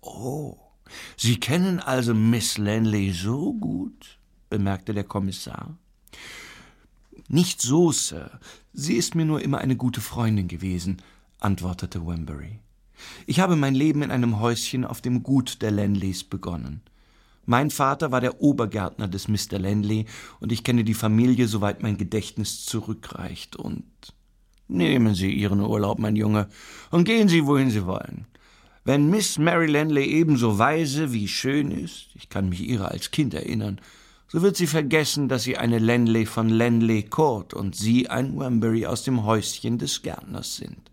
Oh, 0.01 0.57
Sie 1.15 1.39
kennen 1.39 1.79
also 1.79 2.15
Miss 2.15 2.57
Lanley 2.57 3.11
so 3.11 3.53
gut? 3.53 4.16
Bemerkte 4.49 4.93
der 4.93 5.03
Kommissar. 5.03 5.77
Nicht 7.27 7.61
so, 7.61 7.91
Sir. 7.91 8.39
Sie 8.73 8.95
ist 8.95 9.15
mir 9.15 9.25
nur 9.25 9.41
immer 9.41 9.57
eine 9.57 9.75
gute 9.75 10.01
Freundin 10.01 10.47
gewesen, 10.47 11.01
antwortete 11.39 12.05
Wembury. 12.05 12.59
Ich 13.25 13.39
habe 13.39 13.55
mein 13.55 13.75
Leben 13.75 14.01
in 14.01 14.11
einem 14.11 14.39
Häuschen 14.39 14.85
auf 14.85 15.01
dem 15.01 15.23
Gut 15.23 15.61
der 15.61 15.71
Lanleys 15.71 16.23
begonnen. 16.23 16.81
Mein 17.45 17.69
Vater 17.69 18.11
war 18.11 18.21
der 18.21 18.41
Obergärtner 18.41 19.07
des 19.07 19.27
Mr. 19.27 19.57
Landley 19.57 20.05
und 20.39 20.51
ich 20.51 20.63
kenne 20.63 20.83
die 20.83 20.93
Familie, 20.93 21.47
soweit 21.47 21.81
mein 21.81 21.97
Gedächtnis 21.97 22.65
zurückreicht. 22.65 23.55
Und 23.55 23.85
nehmen 24.67 25.15
Sie 25.15 25.31
Ihren 25.31 25.61
Urlaub, 25.61 25.99
mein 25.99 26.15
Junge, 26.15 26.49
und 26.91 27.05
gehen 27.05 27.29
Sie, 27.29 27.45
wohin 27.45 27.69
Sie 27.69 27.85
wollen. 27.85 28.25
Wenn 28.83 29.09
Miss 29.09 29.37
Mary 29.37 29.67
Lanley 29.67 30.05
ebenso 30.05 30.59
weise 30.59 31.13
wie 31.13 31.27
schön 31.27 31.71
ist, 31.71 32.07
ich 32.15 32.29
kann 32.29 32.49
mich 32.49 32.61
ihrer 32.61 32.91
als 32.91 33.11
Kind 33.11 33.33
erinnern, 33.33 33.79
so 34.27 34.41
wird 34.41 34.57
sie 34.57 34.67
vergessen, 34.67 35.29
dass 35.29 35.43
sie 35.43 35.57
eine 35.57 35.79
Lanley 35.79 36.25
von 36.25 36.49
Lanley 36.49 37.03
Court 37.03 37.53
und 37.53 37.75
sie 37.75 38.09
ein 38.09 38.37
Wembury 38.37 38.85
aus 38.85 39.03
dem 39.03 39.23
Häuschen 39.23 39.77
des 39.77 40.01
Gärtners 40.01 40.57
sind. 40.57 40.91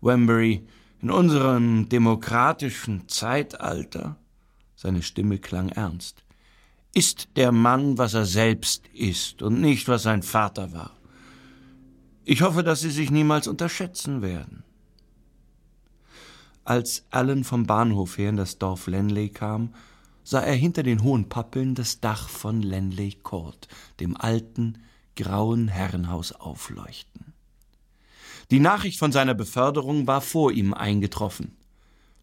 Wembury 0.00 0.66
in 1.00 1.10
unserem 1.10 1.88
demokratischen 1.88 3.08
Zeitalter, 3.08 4.16
seine 4.76 5.02
Stimme 5.02 5.38
klang 5.38 5.70
ernst, 5.70 6.22
ist 6.94 7.28
der 7.36 7.50
Mann, 7.52 7.98
was 7.98 8.14
er 8.14 8.26
selbst 8.26 8.86
ist 8.92 9.42
und 9.42 9.60
nicht, 9.60 9.88
was 9.88 10.04
sein 10.04 10.22
Vater 10.22 10.72
war. 10.72 10.92
Ich 12.24 12.42
hoffe, 12.42 12.62
dass 12.62 12.80
Sie 12.80 12.90
sich 12.90 13.10
niemals 13.10 13.48
unterschätzen 13.48 14.22
werden. 14.22 14.62
Als 16.64 17.04
Allen 17.10 17.42
vom 17.42 17.66
Bahnhof 17.66 18.18
her 18.18 18.30
in 18.30 18.36
das 18.36 18.58
Dorf 18.58 18.86
Lenley 18.86 19.30
kam, 19.30 19.74
sah 20.24 20.40
er 20.40 20.54
hinter 20.54 20.82
den 20.82 21.02
hohen 21.02 21.28
Pappeln 21.28 21.74
das 21.74 22.00
Dach 22.00 22.28
von 22.28 22.62
Lenley 22.62 23.12
Court, 23.22 23.68
dem 24.00 24.16
alten, 24.16 24.78
grauen 25.16 25.68
Herrenhaus, 25.68 26.32
aufleuchten. 26.32 27.32
Die 28.50 28.60
Nachricht 28.60 28.98
von 28.98 29.12
seiner 29.12 29.34
Beförderung 29.34 30.06
war 30.06 30.20
vor 30.20 30.52
ihm 30.52 30.74
eingetroffen. 30.74 31.56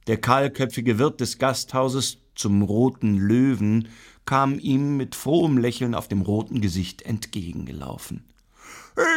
Der 0.07 0.17
kahlköpfige 0.17 0.99
Wirt 0.99 1.21
des 1.21 1.37
Gasthauses 1.37 2.19
zum 2.35 2.61
Roten 2.61 3.17
Löwen 3.17 3.87
kam 4.25 4.59
ihm 4.59 4.95
mit 4.95 5.15
frohem 5.15 5.57
Lächeln 5.57 5.95
auf 5.95 6.07
dem 6.07 6.21
roten 6.21 6.61
Gesicht 6.61 7.01
entgegengelaufen. 7.01 8.25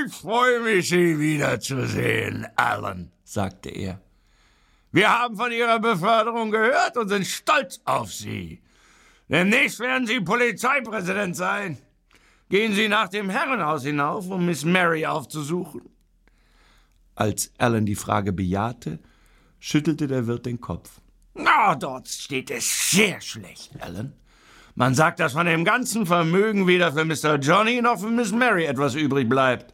Ich 0.07 0.15
freue 0.15 0.61
mich, 0.61 0.89
Sie 0.89 1.19
wiederzusehen, 1.19 2.47
Alan, 2.57 3.11
sagte 3.25 3.69
er. 3.69 4.01
Wir 4.91 5.11
haben 5.11 5.37
von 5.37 5.53
Ihrer 5.53 5.81
Beförderung 5.81 6.51
gehört 6.51 6.97
und 6.97 7.09
sind 7.09 7.27
stolz 7.27 7.81
auf 7.85 8.13
Sie. 8.13 8.61
Demnächst 9.33 9.81
werden 9.81 10.07
Sie 10.07 10.21
Polizeipräsident 10.21 11.35
sein. 11.35 11.79
Gehen 12.51 12.75
Sie 12.75 12.89
nach 12.89 13.09
dem 13.09 13.31
Herrenhaus 13.31 13.83
hinauf, 13.83 14.29
um 14.29 14.45
Miss 14.45 14.63
Mary 14.63 15.07
aufzusuchen. 15.07 15.81
Als 17.15 17.51
Alan 17.57 17.87
die 17.87 17.95
Frage 17.95 18.35
bejahte, 18.35 18.99
schüttelte 19.59 20.07
der 20.07 20.27
Wirt 20.27 20.45
den 20.45 20.61
Kopf. 20.61 21.01
Na, 21.33 21.75
dort 21.75 22.09
steht 22.09 22.51
es 22.51 22.91
sehr 22.91 23.23
schlecht, 23.23 23.73
Alan. 23.81 24.13
Man 24.75 24.95
sagt, 24.95 25.19
dass 25.19 25.33
von 25.33 25.47
dem 25.47 25.65
ganzen 25.65 26.05
Vermögen 26.05 26.67
weder 26.67 26.93
für 26.93 27.07
Mr. 27.07 27.37
Johnny 27.37 27.81
noch 27.81 28.01
für 28.01 28.11
Miss 28.11 28.33
Mary 28.33 28.67
etwas 28.67 28.95
übrig 28.95 29.31
bleibt. 29.31 29.73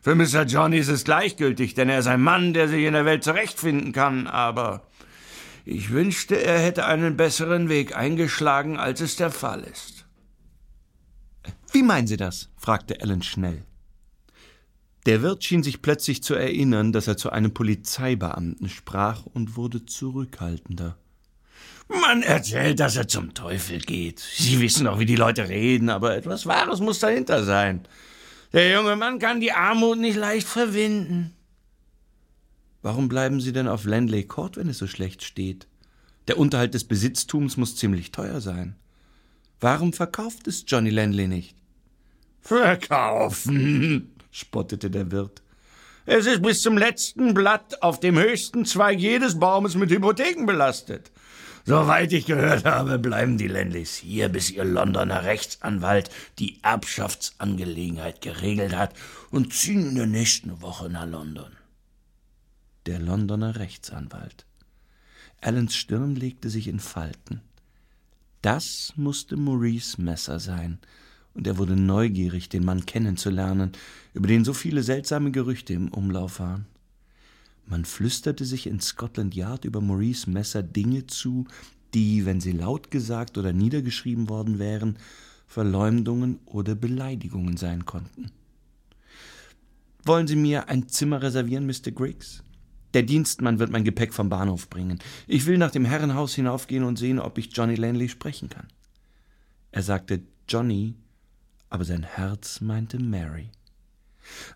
Für 0.00 0.14
Mr. 0.14 0.44
Johnny 0.44 0.78
ist 0.78 0.88
es 0.88 1.02
gleichgültig, 1.02 1.74
denn 1.74 1.88
er 1.88 1.98
ist 1.98 2.06
ein 2.06 2.22
Mann, 2.22 2.54
der 2.54 2.68
sich 2.68 2.84
in 2.84 2.92
der 2.92 3.04
Welt 3.04 3.24
zurechtfinden 3.24 3.92
kann, 3.92 4.28
aber 4.28 4.86
ich 5.64 5.90
wünschte, 5.90 6.42
er 6.42 6.58
hätte 6.58 6.86
einen 6.86 7.16
besseren 7.16 7.68
Weg 7.68 7.96
eingeschlagen, 7.96 8.78
als 8.78 9.00
es 9.00 9.16
der 9.16 9.30
Fall 9.30 9.62
ist. 9.62 10.04
Wie 11.72 11.82
meinen 11.82 12.06
Sie 12.06 12.16
das? 12.16 12.50
fragte 12.56 13.00
Ellen 13.00 13.22
schnell. 13.22 13.64
Der 15.06 15.22
Wirt 15.22 15.42
schien 15.42 15.62
sich 15.62 15.82
plötzlich 15.82 16.22
zu 16.22 16.34
erinnern, 16.34 16.92
dass 16.92 17.08
er 17.08 17.16
zu 17.16 17.30
einem 17.30 17.52
Polizeibeamten 17.52 18.68
sprach 18.68 19.26
und 19.26 19.56
wurde 19.56 19.84
zurückhaltender. 19.84 20.96
Man 21.88 22.22
erzählt, 22.22 22.78
dass 22.78 22.96
er 22.96 23.08
zum 23.08 23.34
Teufel 23.34 23.80
geht. 23.80 24.20
Sie 24.20 24.60
wissen 24.60 24.84
doch, 24.84 24.98
wie 24.98 25.06
die 25.06 25.16
Leute 25.16 25.48
reden, 25.48 25.90
aber 25.90 26.16
etwas 26.16 26.46
Wahres 26.46 26.80
muss 26.80 27.00
dahinter 27.00 27.42
sein. 27.42 27.86
Der 28.52 28.70
junge 28.70 28.96
Mann 28.96 29.18
kann 29.18 29.40
die 29.40 29.52
Armut 29.52 29.98
nicht 29.98 30.16
leicht 30.16 30.46
verwinden. 30.46 31.34
Warum 32.82 33.08
bleiben 33.08 33.40
Sie 33.40 33.52
denn 33.52 33.68
auf 33.68 33.84
Landley 33.84 34.24
Court, 34.24 34.56
wenn 34.56 34.68
es 34.68 34.78
so 34.78 34.88
schlecht 34.88 35.22
steht? 35.22 35.68
Der 36.26 36.36
Unterhalt 36.36 36.74
des 36.74 36.84
Besitztums 36.84 37.56
muss 37.56 37.76
ziemlich 37.76 38.10
teuer 38.10 38.40
sein. 38.40 38.74
Warum 39.60 39.92
verkauft 39.92 40.48
es 40.48 40.64
Johnny 40.66 40.90
Landley 40.90 41.28
nicht? 41.28 41.56
Verkaufen, 42.40 44.12
spottete 44.32 44.90
der 44.90 45.12
Wirt. 45.12 45.42
Es 46.06 46.26
ist 46.26 46.42
bis 46.42 46.60
zum 46.60 46.76
letzten 46.76 47.32
Blatt 47.34 47.80
auf 47.80 48.00
dem 48.00 48.18
höchsten 48.18 48.64
Zweig 48.64 48.98
jedes 48.98 49.38
Baumes 49.38 49.76
mit 49.76 49.90
Hypotheken 49.92 50.46
belastet. 50.46 51.12
Soweit 51.64 52.12
ich 52.12 52.26
gehört 52.26 52.64
habe, 52.64 52.98
bleiben 52.98 53.38
die 53.38 53.46
Landleys 53.46 53.94
hier, 53.94 54.28
bis 54.28 54.50
ihr 54.50 54.64
Londoner 54.64 55.22
Rechtsanwalt 55.22 56.10
die 56.40 56.58
Erbschaftsangelegenheit 56.62 58.20
geregelt 58.20 58.76
hat 58.76 58.94
und 59.30 59.52
ziehen 59.52 59.90
in 59.90 59.94
der 59.94 60.06
nächsten 60.06 60.60
Woche 60.60 60.90
nach 60.90 61.06
London 61.06 61.56
der 62.86 62.98
Londoner 62.98 63.56
Rechtsanwalt. 63.56 64.46
Allens 65.40 65.74
Stirn 65.74 66.14
legte 66.14 66.50
sich 66.50 66.68
in 66.68 66.80
Falten. 66.80 67.40
Das 68.42 68.92
musste 68.96 69.36
Maurice 69.36 70.00
Messer 70.00 70.40
sein, 70.40 70.78
und 71.34 71.46
er 71.46 71.58
wurde 71.58 71.76
neugierig, 71.76 72.48
den 72.48 72.64
Mann 72.64 72.84
kennenzulernen, 72.84 73.72
über 74.12 74.26
den 74.26 74.44
so 74.44 74.52
viele 74.52 74.82
seltsame 74.82 75.30
Gerüchte 75.30 75.72
im 75.72 75.88
Umlauf 75.88 76.40
waren. 76.40 76.66
Man 77.66 77.84
flüsterte 77.84 78.44
sich 78.44 78.66
in 78.66 78.80
Scotland 78.80 79.34
Yard 79.34 79.64
über 79.64 79.80
Maurice 79.80 80.28
Messer 80.28 80.62
Dinge 80.62 81.06
zu, 81.06 81.46
die, 81.94 82.26
wenn 82.26 82.40
sie 82.40 82.52
laut 82.52 82.90
gesagt 82.90 83.38
oder 83.38 83.52
niedergeschrieben 83.52 84.28
worden 84.28 84.58
wären, 84.58 84.98
Verleumdungen 85.46 86.40
oder 86.46 86.74
Beleidigungen 86.74 87.56
sein 87.56 87.84
konnten. 87.84 88.30
Wollen 90.04 90.26
Sie 90.26 90.36
mir 90.36 90.68
ein 90.68 90.88
Zimmer 90.88 91.22
reservieren, 91.22 91.66
Mr. 91.66 91.92
Griggs? 91.92 92.42
Der 92.94 93.02
Dienstmann 93.02 93.58
wird 93.58 93.70
mein 93.70 93.84
Gepäck 93.84 94.12
vom 94.12 94.28
Bahnhof 94.28 94.68
bringen. 94.68 94.98
Ich 95.26 95.46
will 95.46 95.58
nach 95.58 95.70
dem 95.70 95.84
Herrenhaus 95.84 96.34
hinaufgehen 96.34 96.84
und 96.84 96.98
sehen, 96.98 97.18
ob 97.18 97.38
ich 97.38 97.56
Johnny 97.56 97.74
Lanley 97.74 98.08
sprechen 98.08 98.48
kann. 98.48 98.66
Er 99.70 99.82
sagte 99.82 100.22
Johnny, 100.48 100.94
aber 101.70 101.84
sein 101.84 102.02
Herz 102.02 102.60
meinte 102.60 102.98
Mary. 102.98 103.48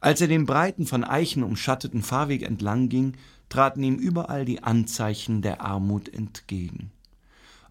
Als 0.00 0.20
er 0.20 0.28
den 0.28 0.44
breiten, 0.44 0.86
von 0.86 1.02
Eichen 1.02 1.42
umschatteten 1.42 2.02
Fahrweg 2.02 2.42
entlang 2.42 2.88
ging, 2.88 3.14
traten 3.48 3.82
ihm 3.82 3.96
überall 3.96 4.44
die 4.44 4.62
Anzeichen 4.62 5.40
der 5.40 5.62
Armut 5.62 6.12
entgegen. 6.12 6.92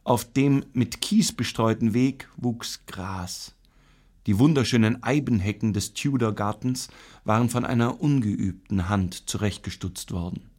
Auf 0.04 0.32
dem 0.32 0.66
mit 0.74 1.02
Kies 1.02 1.32
bestreuten 1.32 1.94
Weg 1.94 2.28
wuchs 2.38 2.86
Gras. 2.86 3.54
Die 4.26 4.40
wunderschönen 4.40 5.04
Eibenhecken 5.04 5.74
des 5.74 5.94
Tudor-Gartens 5.94 6.88
waren 7.24 7.50
von 7.50 7.66
einer 7.66 8.02
ungeübten 8.02 8.90
Hand 8.90 9.30
zurechtgestutzt 9.30 10.12
worden. 10.12 10.50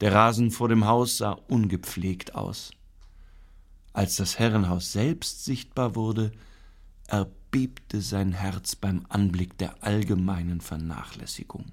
Der 0.00 0.12
Rasen 0.12 0.50
vor 0.50 0.68
dem 0.68 0.84
Haus 0.84 1.18
sah 1.18 1.32
ungepflegt 1.32 2.34
aus. 2.34 2.70
Als 3.92 4.16
das 4.16 4.38
Herrenhaus 4.38 4.92
selbst 4.92 5.44
sichtbar 5.44 5.94
wurde, 5.94 6.32
erbebte 7.06 8.02
sein 8.02 8.32
Herz 8.32 8.76
beim 8.76 9.06
Anblick 9.08 9.56
der 9.56 9.82
allgemeinen 9.82 10.60
Vernachlässigung. 10.60 11.72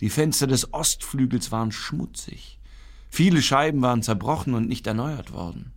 Die 0.00 0.10
Fenster 0.10 0.46
des 0.46 0.72
Ostflügels 0.74 1.50
waren 1.50 1.72
schmutzig, 1.72 2.58
viele 3.08 3.40
Scheiben 3.40 3.80
waren 3.80 4.02
zerbrochen 4.02 4.54
und 4.54 4.68
nicht 4.68 4.86
erneuert 4.86 5.32
worden. 5.32 5.72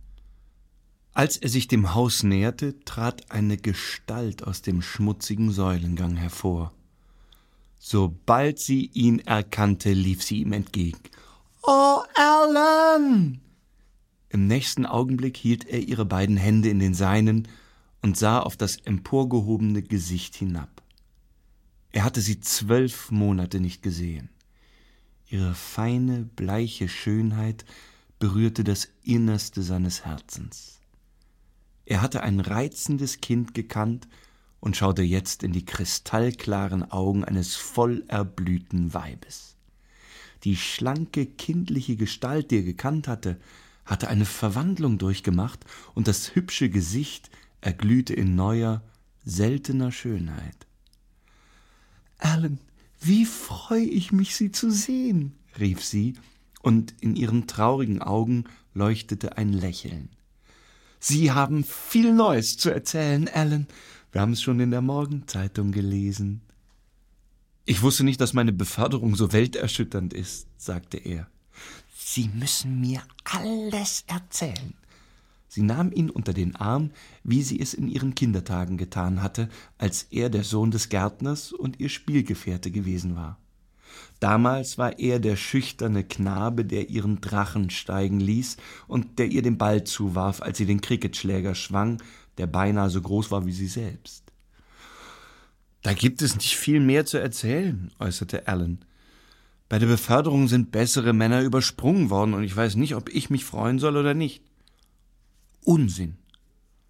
Als 1.14 1.36
er 1.36 1.48
sich 1.48 1.66
dem 1.66 1.94
Haus 1.94 2.22
näherte, 2.22 2.78
trat 2.84 3.30
eine 3.30 3.56
Gestalt 3.56 4.44
aus 4.44 4.62
dem 4.62 4.80
schmutzigen 4.80 5.50
Säulengang 5.50 6.16
hervor. 6.16 6.72
Sobald 7.78 8.58
sie 8.58 8.86
ihn 8.94 9.18
erkannte, 9.18 9.92
lief 9.92 10.22
sie 10.22 10.40
ihm 10.40 10.52
entgegen. 10.52 11.00
Oh, 11.64 12.02
Alan! 12.14 13.40
Im 14.28 14.46
nächsten 14.48 14.84
Augenblick 14.84 15.36
hielt 15.36 15.64
er 15.68 15.78
ihre 15.78 16.04
beiden 16.04 16.36
Hände 16.36 16.68
in 16.68 16.80
den 16.80 16.94
seinen 16.94 17.46
und 18.00 18.16
sah 18.16 18.40
auf 18.40 18.56
das 18.56 18.78
emporgehobene 18.78 19.82
Gesicht 19.82 20.34
hinab. 20.34 20.82
Er 21.92 22.04
hatte 22.04 22.20
sie 22.20 22.40
zwölf 22.40 23.10
Monate 23.12 23.60
nicht 23.60 23.82
gesehen. 23.82 24.30
Ihre 25.28 25.54
feine, 25.54 26.24
bleiche 26.24 26.88
Schönheit 26.88 27.64
berührte 28.18 28.64
das 28.64 28.88
Innerste 29.04 29.62
seines 29.62 30.04
Herzens. 30.04 30.80
Er 31.84 32.02
hatte 32.02 32.22
ein 32.22 32.40
reizendes 32.40 33.20
Kind 33.20 33.54
gekannt 33.54 34.08
und 34.60 34.76
schaute 34.76 35.02
jetzt 35.02 35.42
in 35.42 35.52
die 35.52 35.64
kristallklaren 35.64 36.90
Augen 36.90 37.24
eines 37.24 37.54
voll 37.54 38.04
erblühten 38.08 38.94
Weibes. 38.94 39.56
Die 40.44 40.56
schlanke, 40.56 41.26
kindliche 41.26 41.96
Gestalt, 41.96 42.50
die 42.50 42.56
er 42.56 42.62
gekannt 42.62 43.08
hatte, 43.08 43.38
hatte 43.84 44.08
eine 44.08 44.24
Verwandlung 44.24 44.98
durchgemacht, 44.98 45.64
und 45.94 46.08
das 46.08 46.34
hübsche 46.34 46.68
Gesicht 46.68 47.30
erglühte 47.60 48.14
in 48.14 48.34
neuer, 48.34 48.82
seltener 49.24 49.92
Schönheit. 49.92 50.66
Alan, 52.18 52.58
wie 53.00 53.24
freue 53.24 53.84
ich 53.84 54.12
mich, 54.12 54.36
Sie 54.36 54.52
zu 54.52 54.70
sehen, 54.70 55.32
rief 55.58 55.84
sie, 55.84 56.14
und 56.62 56.94
in 57.00 57.16
ihren 57.16 57.46
traurigen 57.46 58.00
Augen 58.00 58.44
leuchtete 58.74 59.36
ein 59.36 59.52
Lächeln. 59.52 60.08
Sie 61.00 61.32
haben 61.32 61.64
viel 61.64 62.12
Neues 62.14 62.56
zu 62.56 62.70
erzählen, 62.70 63.28
Alan. 63.28 63.66
Wir 64.12 64.20
haben 64.20 64.32
es 64.32 64.42
schon 64.42 64.60
in 64.60 64.70
der 64.70 64.82
Morgenzeitung 64.82 65.72
gelesen. 65.72 66.42
Ich 67.64 67.82
wusste 67.82 68.02
nicht, 68.02 68.20
dass 68.20 68.32
meine 68.32 68.52
Beförderung 68.52 69.14
so 69.14 69.32
welterschütternd 69.32 70.12
ist, 70.12 70.48
sagte 70.56 70.96
er. 70.96 71.28
Sie 71.94 72.28
müssen 72.34 72.80
mir 72.80 73.02
alles 73.24 74.04
erzählen. 74.08 74.74
Sie 75.46 75.62
nahm 75.62 75.92
ihn 75.92 76.10
unter 76.10 76.32
den 76.32 76.56
Arm, 76.56 76.90
wie 77.22 77.42
sie 77.42 77.60
es 77.60 77.74
in 77.74 77.86
ihren 77.86 78.14
Kindertagen 78.14 78.78
getan 78.78 79.22
hatte, 79.22 79.48
als 79.78 80.04
er 80.10 80.28
der 80.28 80.44
Sohn 80.44 80.70
des 80.70 80.88
Gärtners 80.88 81.52
und 81.52 81.78
ihr 81.78 81.88
Spielgefährte 81.88 82.70
gewesen 82.70 83.14
war. 83.14 83.38
Damals 84.18 84.78
war 84.78 84.98
er 84.98 85.20
der 85.20 85.36
schüchterne 85.36 86.02
Knabe, 86.02 86.64
der 86.64 86.90
ihren 86.90 87.20
Drachen 87.20 87.70
steigen 87.70 88.18
ließ 88.18 88.56
und 88.88 89.18
der 89.18 89.26
ihr 89.26 89.42
den 89.42 89.58
Ball 89.58 89.84
zuwarf, 89.84 90.40
als 90.42 90.58
sie 90.58 90.66
den 90.66 90.80
Cricketschläger 90.80 91.54
schwang, 91.54 92.02
der 92.38 92.46
beinahe 92.46 92.90
so 92.90 93.02
groß 93.02 93.30
war 93.30 93.46
wie 93.46 93.52
sie 93.52 93.68
selbst. 93.68 94.31
Da 95.82 95.92
gibt 95.94 96.22
es 96.22 96.36
nicht 96.36 96.56
viel 96.56 96.80
mehr 96.80 97.04
zu 97.06 97.18
erzählen, 97.18 97.90
äußerte 97.98 98.46
Alan. 98.46 98.78
Bei 99.68 99.78
der 99.78 99.86
Beförderung 99.86 100.48
sind 100.48 100.70
bessere 100.70 101.12
Männer 101.12 101.42
übersprungen 101.42 102.08
worden, 102.10 102.34
und 102.34 102.44
ich 102.44 102.54
weiß 102.54 102.76
nicht, 102.76 102.94
ob 102.94 103.08
ich 103.08 103.30
mich 103.30 103.44
freuen 103.44 103.78
soll 103.78 103.96
oder 103.96 104.14
nicht. 104.14 104.42
Unsinn, 105.64 106.16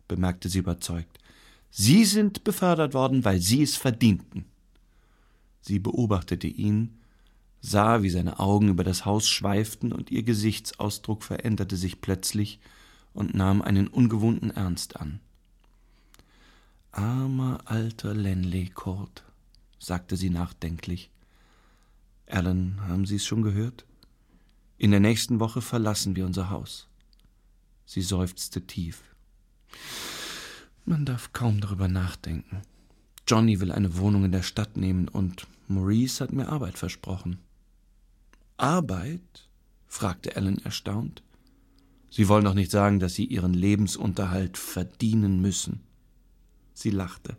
bemerkte 0.09 0.49
sie 0.49 0.59
überzeugt. 0.59 1.19
Sie 1.71 2.05
sind 2.05 2.45
befördert 2.45 2.93
worden, 2.93 3.25
weil 3.25 3.41
Sie 3.41 3.63
es 3.63 3.77
verdienten. 3.77 4.45
Sie 5.63 5.79
beobachtete 5.79 6.47
ihn, 6.47 6.99
sah, 7.63 8.03
wie 8.03 8.11
seine 8.11 8.41
Augen 8.41 8.69
über 8.69 8.85
das 8.85 9.07
Haus 9.07 9.27
schweiften, 9.27 9.93
und 9.93 10.11
ihr 10.11 10.23
Gesichtsausdruck 10.23 11.23
veränderte 11.23 11.77
sich 11.77 12.03
plötzlich 12.03 12.61
und 13.15 13.35
nahm 13.35 13.63
einen 13.63 13.89
ungewohnten 13.89 14.51
Ernst 14.51 14.97
an. 14.97 15.21
Armer 16.93 17.59
alter 17.65 18.13
Lenley 18.13 18.69
Court, 18.69 19.25
sagte 19.79 20.15
sie 20.15 20.29
nachdenklich. 20.29 21.11
Alan, 22.27 22.83
haben 22.87 23.07
Sie 23.07 23.17
es 23.17 23.25
schon 23.25 23.41
gehört? 23.43 23.87
In 24.77 24.91
der 24.91 25.01
nächsten 25.01 25.41
Woche 25.41 25.63
verlassen 25.63 26.17
wir 26.17 26.27
unser 26.27 26.51
Haus. 26.51 26.89
Sie 27.87 28.03
seufzte 28.03 28.67
tief. 28.67 29.03
Man 30.85 31.07
darf 31.07 31.33
kaum 31.33 31.63
darüber 31.63 31.89
nachdenken. 31.89 32.61
Johnny 33.27 33.59
will 33.61 33.73
eine 33.73 33.97
Wohnung 33.97 34.27
in 34.27 34.33
der 34.33 34.43
Stadt 34.43 34.77
nehmen 34.77 35.09
und 35.09 35.47
Maurice 35.69 36.23
hat 36.23 36.33
mir 36.33 36.49
Arbeit 36.49 36.77
versprochen. 36.77 37.39
Arbeit? 38.59 39.49
fragte 39.87 40.37
Ellen 40.37 40.59
erstaunt. 40.59 41.23
Sie 42.11 42.29
wollen 42.29 42.45
doch 42.45 42.55
nicht 42.55 42.71
sagen, 42.71 43.01
dass 43.01 43.15
Sie 43.15 43.25
Ihren 43.25 43.55
Lebensunterhalt 43.55 44.59
verdienen 44.59 45.41
müssen. 45.41 45.81
Sie 46.75 46.91
lachte. 46.91 47.37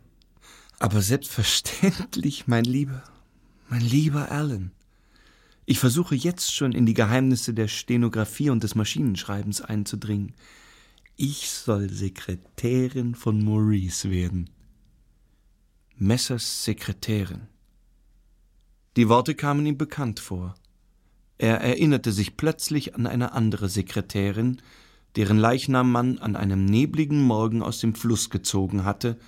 Aber 0.78 1.02
selbstverständlich, 1.02 2.46
mein 2.46 2.64
Lieber, 2.64 3.02
mein 3.68 3.80
lieber 3.80 4.30
Alan. 4.30 4.72
Ich 5.66 5.78
versuche 5.78 6.14
jetzt 6.14 6.54
schon 6.54 6.72
in 6.72 6.84
die 6.84 6.94
Geheimnisse 6.94 7.54
der 7.54 7.68
Stenografie 7.68 8.50
und 8.50 8.62
des 8.62 8.74
Maschinenschreibens 8.74 9.62
einzudringen. 9.62 10.34
Ich 11.16 11.50
soll 11.50 11.90
Sekretärin 11.90 13.14
von 13.14 13.42
Maurice 13.42 14.10
werden. 14.10 14.50
Messers 15.96 16.64
Sekretärin. 16.64 17.46
Die 18.96 19.08
Worte 19.08 19.34
kamen 19.34 19.64
ihm 19.64 19.78
bekannt 19.78 20.20
vor. 20.20 20.54
Er 21.38 21.60
erinnerte 21.60 22.12
sich 22.12 22.36
plötzlich 22.36 22.94
an 22.94 23.06
eine 23.06 23.32
andere 23.32 23.68
Sekretärin, 23.68 24.60
deren 25.16 25.38
Leichnam 25.38 25.92
man 25.92 26.18
an 26.18 26.36
einem 26.36 26.64
nebligen 26.64 27.22
Morgen 27.22 27.62
aus 27.62 27.78
dem 27.78 27.94
Fluss 27.94 28.30
gezogen 28.30 28.84
hatte, 28.84 29.18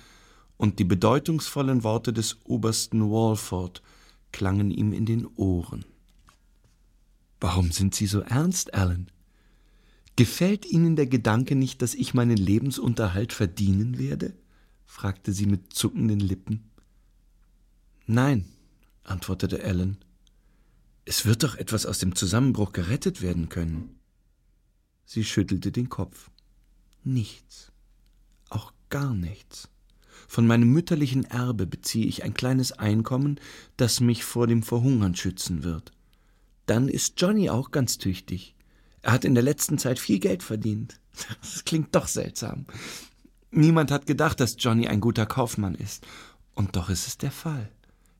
und 0.57 0.79
die 0.79 0.85
bedeutungsvollen 0.85 1.83
Worte 1.83 2.11
des 2.11 2.37
Obersten 2.45 3.11
Walford 3.11 3.83
klangen 4.31 4.71
ihm 4.71 4.91
in 4.91 5.05
den 5.05 5.27
Ohren. 5.35 5.85
Warum 7.39 7.71
sind 7.71 7.93
Sie 7.93 8.07
so 8.07 8.21
ernst, 8.21 8.73
Alan? 8.73 9.11
Gefällt 10.15 10.65
Ihnen 10.65 10.95
der 10.95 11.05
Gedanke 11.05 11.55
nicht, 11.55 11.83
dass 11.83 11.93
ich 11.93 12.15
meinen 12.15 12.37
Lebensunterhalt 12.37 13.33
verdienen 13.33 13.99
werde? 13.99 14.33
fragte 14.87 15.31
sie 15.31 15.45
mit 15.45 15.73
zuckenden 15.73 16.19
Lippen. 16.19 16.71
Nein, 18.07 18.45
antwortete 19.03 19.63
Alan. 19.63 19.97
Es 21.05 21.25
wird 21.25 21.43
doch 21.43 21.55
etwas 21.55 21.85
aus 21.85 21.99
dem 21.99 22.15
Zusammenbruch 22.15 22.71
gerettet 22.71 23.21
werden 23.21 23.49
können. 23.49 23.96
Sie 25.09 25.23
schüttelte 25.23 25.71
den 25.71 25.87
Kopf. 25.87 26.29
Nichts. 27.05 27.71
Auch 28.49 28.73
gar 28.89 29.13
nichts. 29.13 29.69
Von 30.27 30.45
meinem 30.45 30.69
mütterlichen 30.73 31.23
Erbe 31.23 31.65
beziehe 31.65 32.05
ich 32.05 32.25
ein 32.25 32.33
kleines 32.33 32.73
Einkommen, 32.73 33.39
das 33.77 34.01
mich 34.01 34.25
vor 34.25 34.47
dem 34.47 34.63
Verhungern 34.63 35.15
schützen 35.15 35.63
wird. 35.63 35.93
Dann 36.65 36.89
ist 36.89 37.21
Johnny 37.21 37.49
auch 37.49 37.71
ganz 37.71 37.97
tüchtig. 37.97 38.53
Er 39.01 39.13
hat 39.13 39.23
in 39.23 39.33
der 39.33 39.43
letzten 39.43 39.77
Zeit 39.77 39.97
viel 39.97 40.19
Geld 40.19 40.43
verdient. 40.43 40.99
Das 41.41 41.63
klingt 41.63 41.95
doch 41.95 42.07
seltsam. 42.07 42.65
Niemand 43.49 43.91
hat 43.91 44.05
gedacht, 44.05 44.41
dass 44.41 44.57
Johnny 44.59 44.87
ein 44.87 44.99
guter 44.99 45.25
Kaufmann 45.25 45.73
ist. 45.73 46.05
Und 46.53 46.75
doch 46.75 46.89
ist 46.89 47.07
es 47.07 47.17
der 47.17 47.31
Fall. 47.31 47.71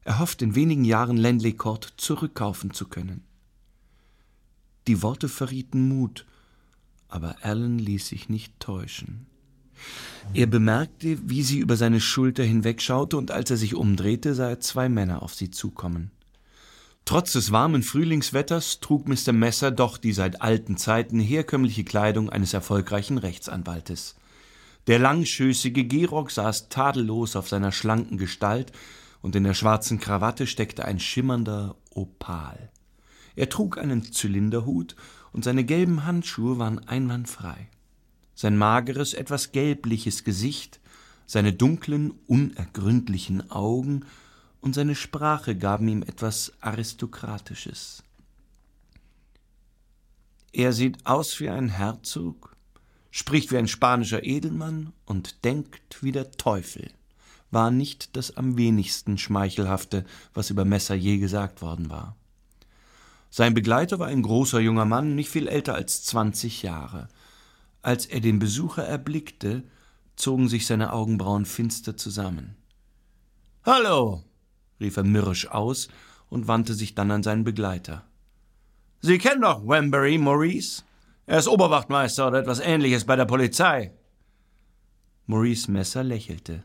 Er 0.06 0.20
hofft, 0.20 0.42
in 0.42 0.56
wenigen 0.56 0.86
Jahren 0.86 1.18
Landley 1.18 1.54
Court 1.54 1.94
zurückkaufen 1.98 2.72
zu 2.72 2.88
können. 2.88 3.26
Die 4.88 5.02
Worte 5.02 5.28
verrieten 5.28 5.90
Mut, 5.90 6.26
aber 7.10 7.38
Alan 7.42 7.80
ließ 7.80 8.08
sich 8.08 8.30
nicht 8.30 8.60
täuschen. 8.60 9.28
Er 10.34 10.48
bemerkte, 10.48 11.18
wie 11.30 11.44
sie 11.44 11.60
über 11.60 11.78
seine 11.78 12.02
Schulter 12.02 12.44
hinwegschaute, 12.44 13.18
und 13.18 13.32
als 13.32 13.52
er 13.52 13.58
sich 13.58 13.76
umdrehte, 13.76 14.34
sah 14.34 14.50
er 14.50 14.60
zwei 14.60 14.90
Männer 14.90 15.22
auf 15.22 15.34
sie 15.34 15.52
zukommen. 15.52 16.12
Trotz 17.06 17.34
des 17.34 17.52
warmen 17.52 17.84
Frühlingswetters 17.84 18.82
trug 18.82 19.08
Mr. 19.08 19.32
Messer 19.32 19.72
doch 19.72 19.98
die 19.98 20.12
seit 20.12 20.42
alten 20.42 20.76
Zeiten 20.76 21.20
herkömmliche 21.20 21.86
Kleidung 21.86 22.30
eines 22.30 22.54
erfolgreichen 22.54 23.18
Rechtsanwaltes. 23.18 24.16
Der 24.88 25.00
langschößige 25.00 25.88
Gehrock 25.88 26.32
saß 26.32 26.70
tadellos 26.70 27.36
auf 27.36 27.48
seiner 27.48 27.72
schlanken 27.72 28.18
Gestalt, 28.18 28.74
und 29.22 29.36
in 29.36 29.44
der 29.44 29.54
schwarzen 29.54 30.00
Krawatte 30.00 30.48
steckte 30.48 30.86
ein 30.86 31.00
schimmernder 31.00 31.76
Opal. 31.92 32.72
Er 33.36 33.50
trug 33.50 33.78
einen 33.78 34.04
Zylinderhut, 34.12 34.96
und 35.38 35.44
seine 35.44 35.64
gelben 35.64 36.04
Handschuhe 36.04 36.58
waren 36.58 36.80
einwandfrei. 36.88 37.70
Sein 38.34 38.58
mageres, 38.58 39.14
etwas 39.14 39.52
gelbliches 39.52 40.24
Gesicht, 40.24 40.80
seine 41.28 41.54
dunklen, 41.54 42.10
unergründlichen 42.26 43.52
Augen 43.52 44.04
und 44.62 44.74
seine 44.74 44.96
Sprache 44.96 45.56
gaben 45.56 45.90
ihm 45.90 46.02
etwas 46.02 46.54
Aristokratisches. 46.60 48.02
Er 50.54 50.74
sieht 50.74 51.06
aus 51.06 51.40
wie 51.40 51.50
ein 51.50 51.70
Herzog, 51.70 52.56
spricht 53.12 53.52
wie 53.52 53.58
ein 53.58 53.68
spanischer 53.68 54.24
Edelmann 54.24 54.92
und 55.06 55.46
denkt 55.46 56.02
wie 56.02 56.12
der 56.12 56.32
Teufel, 56.32 56.90
war 57.52 57.70
nicht 57.70 58.16
das 58.16 58.36
am 58.38 58.58
wenigsten 58.58 59.20
Schmeichelhafte, 59.20 60.04
was 60.34 60.50
über 60.50 60.66
Messer 60.66 60.96
je 60.96 61.20
gesagt 61.20 61.62
worden 61.62 61.92
war. 61.92 62.18
Sein 63.30 63.54
Begleiter 63.54 64.00
war 64.00 64.08
ein 64.08 64.22
großer 64.22 64.60
junger 64.60 64.86
Mann, 64.86 65.16
nicht 65.16 65.30
viel 65.30 65.48
älter 65.48 65.76
als 65.76 66.04
zwanzig 66.04 66.64
Jahre. 66.64 67.08
Als 67.82 68.06
er 68.06 68.20
den 68.20 68.40
Besucher 68.40 68.84
erblickte, 68.84 69.64
zogen 70.16 70.50
sich 70.50 70.66
seine 70.66 70.94
Augenbrauen 70.94 71.46
finster 71.46 71.96
zusammen. 71.96 72.56
Hallo, 73.64 74.24
rief 74.80 74.98
er 74.98 75.04
mürrisch 75.04 75.48
aus 75.50 75.90
und 76.30 76.48
wandte 76.48 76.74
sich 76.74 76.96
dann 76.96 77.12
an 77.12 77.22
seinen 77.24 77.44
Begleiter. 77.44 78.04
Sie 79.02 79.20
kennen 79.20 79.42
doch 79.42 79.68
Wembury, 79.68 80.18
Maurice? 80.18 80.84
Er 81.26 81.40
ist 81.40 81.48
Oberwachtmeister 81.48 82.28
oder 82.28 82.40
etwas 82.40 82.60
ähnliches 82.60 83.06
bei 83.06 83.16
der 83.16 83.26
Polizei. 83.26 83.94
Maurice 85.26 85.70
Messer 85.70 86.04
lächelte. 86.04 86.64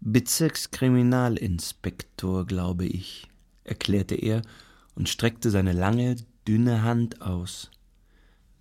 Bezirkskriminalinspektor, 0.00 2.46
glaube 2.46 2.86
ich, 2.86 3.28
erklärte 3.64 4.16
er 4.16 4.42
und 4.94 5.08
streckte 5.08 5.50
seine 5.50 5.72
lange, 5.72 6.16
dünne 6.46 6.82
Hand 6.82 7.22
aus. 7.22 7.70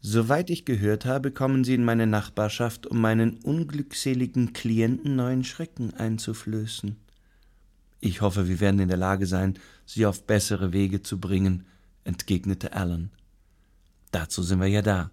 Soweit 0.03 0.49
ich 0.49 0.65
gehört 0.65 1.05
habe, 1.05 1.31
kommen 1.31 1.63
Sie 1.63 1.75
in 1.75 1.83
meine 1.83 2.07
Nachbarschaft, 2.07 2.87
um 2.87 2.99
meinen 2.99 3.37
unglückseligen 3.43 4.51
Klienten 4.51 5.15
neuen 5.15 5.43
Schrecken 5.43 5.93
einzuflößen. 5.93 6.97
Ich 7.99 8.21
hoffe, 8.21 8.47
wir 8.47 8.59
werden 8.59 8.79
in 8.79 8.87
der 8.87 8.97
Lage 8.97 9.27
sein, 9.27 9.59
sie 9.85 10.07
auf 10.07 10.25
bessere 10.25 10.73
Wege 10.73 11.03
zu 11.03 11.19
bringen, 11.19 11.65
entgegnete 12.03 12.73
Alan. 12.73 13.11
Dazu 14.09 14.41
sind 14.41 14.59
wir 14.59 14.67
ja 14.67 14.81
da. 14.81 15.11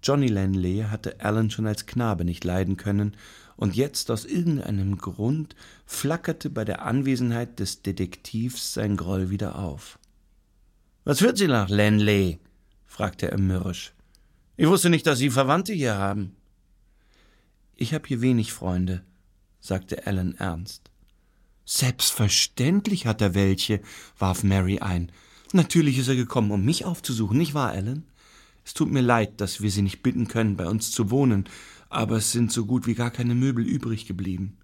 Johnny 0.00 0.28
Lanley 0.28 0.84
hatte 0.88 1.20
Alan 1.20 1.50
schon 1.50 1.66
als 1.66 1.86
Knabe 1.86 2.24
nicht 2.24 2.44
leiden 2.44 2.76
können, 2.76 3.16
und 3.56 3.76
jetzt 3.76 4.10
aus 4.10 4.24
irgendeinem 4.24 4.98
Grund 4.98 5.54
flackerte 5.84 6.50
bei 6.50 6.64
der 6.64 6.82
Anwesenheit 6.82 7.58
des 7.60 7.82
Detektivs 7.82 8.74
sein 8.74 8.96
Groll 8.96 9.30
wieder 9.30 9.58
auf. 9.58 9.98
Was 11.04 11.18
führt 11.18 11.36
Sie 11.36 11.48
nach 11.48 11.68
Lanley? 11.68 12.38
fragte 12.86 13.30
er 13.30 13.38
mürrisch. 13.38 13.92
Ich 14.56 14.68
wusste 14.68 14.88
nicht, 14.88 15.06
dass 15.06 15.18
Sie 15.18 15.30
Verwandte 15.30 15.72
hier 15.72 15.96
haben. 15.96 16.36
Ich 17.74 17.92
habe 17.92 18.06
hier 18.06 18.20
wenig 18.20 18.52
Freunde, 18.52 19.02
sagte 19.58 20.06
Alan 20.06 20.36
ernst. 20.36 20.90
Selbstverständlich 21.64 23.06
hat 23.06 23.20
er 23.20 23.34
welche, 23.34 23.80
warf 24.16 24.44
Mary 24.44 24.78
ein. 24.78 25.10
Natürlich 25.52 25.98
ist 25.98 26.06
er 26.06 26.14
gekommen, 26.14 26.52
um 26.52 26.64
mich 26.64 26.84
aufzusuchen, 26.84 27.36
nicht 27.36 27.54
wahr, 27.54 27.70
Alan? 27.70 28.04
Es 28.64 28.74
tut 28.74 28.92
mir 28.92 29.00
leid, 29.00 29.40
dass 29.40 29.60
wir 29.60 29.72
Sie 29.72 29.82
nicht 29.82 30.04
bitten 30.04 30.28
können, 30.28 30.56
bei 30.56 30.68
uns 30.68 30.92
zu 30.92 31.10
wohnen, 31.10 31.48
aber 31.88 32.18
es 32.18 32.30
sind 32.30 32.52
so 32.52 32.64
gut 32.64 32.86
wie 32.86 32.94
gar 32.94 33.10
keine 33.10 33.34
Möbel 33.34 33.66
übrig 33.66 34.06
geblieben. 34.06 34.56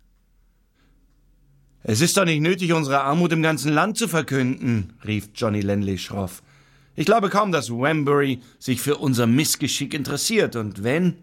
Es 1.83 2.01
ist 2.01 2.17
doch 2.17 2.25
nicht 2.25 2.41
nötig, 2.41 2.73
unsere 2.73 3.01
Armut 3.03 3.33
im 3.33 3.43
ganzen 3.43 3.73
Land 3.73 3.97
zu 3.97 4.09
verkünden, 4.09 4.95
rief 5.07 5.31
Johnny 5.35 5.61
Lenley 5.61 5.99
schroff. 5.99 6.43
Ich 6.97 7.07
glaube 7.07 7.31
kaum, 7.31 7.53
dass 7.53 7.71
Wembury 7.71 8.41
sich 8.59 8.81
für 8.81 8.97
unser 8.97 9.27
Missgeschick 9.27 9.95
interessiert, 9.95 10.57
und 10.57 10.83
wenn. 10.83 11.15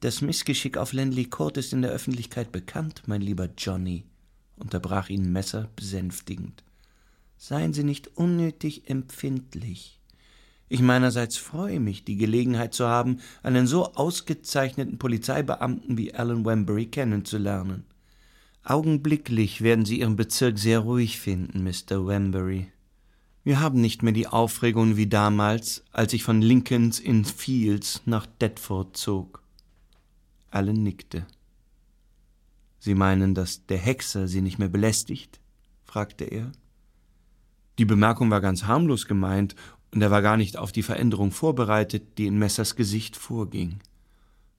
Das 0.00 0.20
Missgeschick 0.20 0.76
auf 0.76 0.92
Lenley 0.92 1.26
Court 1.26 1.56
ist 1.56 1.72
in 1.72 1.82
der 1.82 1.92
Öffentlichkeit 1.92 2.50
bekannt, 2.50 3.04
mein 3.06 3.20
lieber 3.20 3.48
Johnny, 3.56 4.04
unterbrach 4.56 5.08
ihn 5.08 5.30
Messer 5.32 5.68
besänftigend. 5.76 6.64
Seien 7.36 7.72
Sie 7.72 7.84
nicht 7.84 8.16
unnötig 8.16 8.90
empfindlich. 8.90 10.00
Ich 10.68 10.80
meinerseits 10.80 11.36
freue 11.36 11.78
mich, 11.78 12.04
die 12.04 12.16
Gelegenheit 12.16 12.74
zu 12.74 12.86
haben, 12.88 13.18
einen 13.44 13.68
so 13.68 13.92
ausgezeichneten 13.94 14.98
Polizeibeamten 14.98 15.96
wie 15.98 16.14
Alan 16.14 16.44
Wembury 16.44 16.86
kennenzulernen. 16.86 17.84
Augenblicklich 18.64 19.62
werden 19.62 19.84
Sie 19.84 20.00
Ihren 20.00 20.14
Bezirk 20.14 20.56
sehr 20.58 20.78
ruhig 20.78 21.18
finden, 21.18 21.64
Mr. 21.64 22.06
Wembury. 22.06 22.68
Wir 23.42 23.58
haben 23.58 23.80
nicht 23.80 24.04
mehr 24.04 24.12
die 24.12 24.28
Aufregung 24.28 24.96
wie 24.96 25.08
damals, 25.08 25.82
als 25.90 26.12
ich 26.12 26.22
von 26.22 26.40
Lincolns 26.40 27.00
in 27.00 27.24
Fields 27.24 28.02
nach 28.04 28.24
Deptford 28.24 28.96
zog. 28.96 29.42
Alan 30.52 30.80
nickte. 30.80 31.26
Sie 32.78 32.94
meinen, 32.94 33.34
dass 33.34 33.66
der 33.66 33.78
Hexer 33.78 34.28
Sie 34.28 34.42
nicht 34.42 34.58
mehr 34.58 34.68
belästigt? 34.68 35.40
fragte 35.82 36.24
er. 36.24 36.52
Die 37.78 37.84
Bemerkung 37.84 38.30
war 38.30 38.40
ganz 38.40 38.64
harmlos 38.64 39.06
gemeint, 39.06 39.56
und 39.92 40.00
er 40.02 40.10
war 40.10 40.22
gar 40.22 40.36
nicht 40.36 40.56
auf 40.56 40.72
die 40.72 40.82
Veränderung 40.82 41.32
vorbereitet, 41.32 42.16
die 42.16 42.26
in 42.26 42.38
Messers 42.38 42.76
Gesicht 42.76 43.16
vorging. 43.16 43.80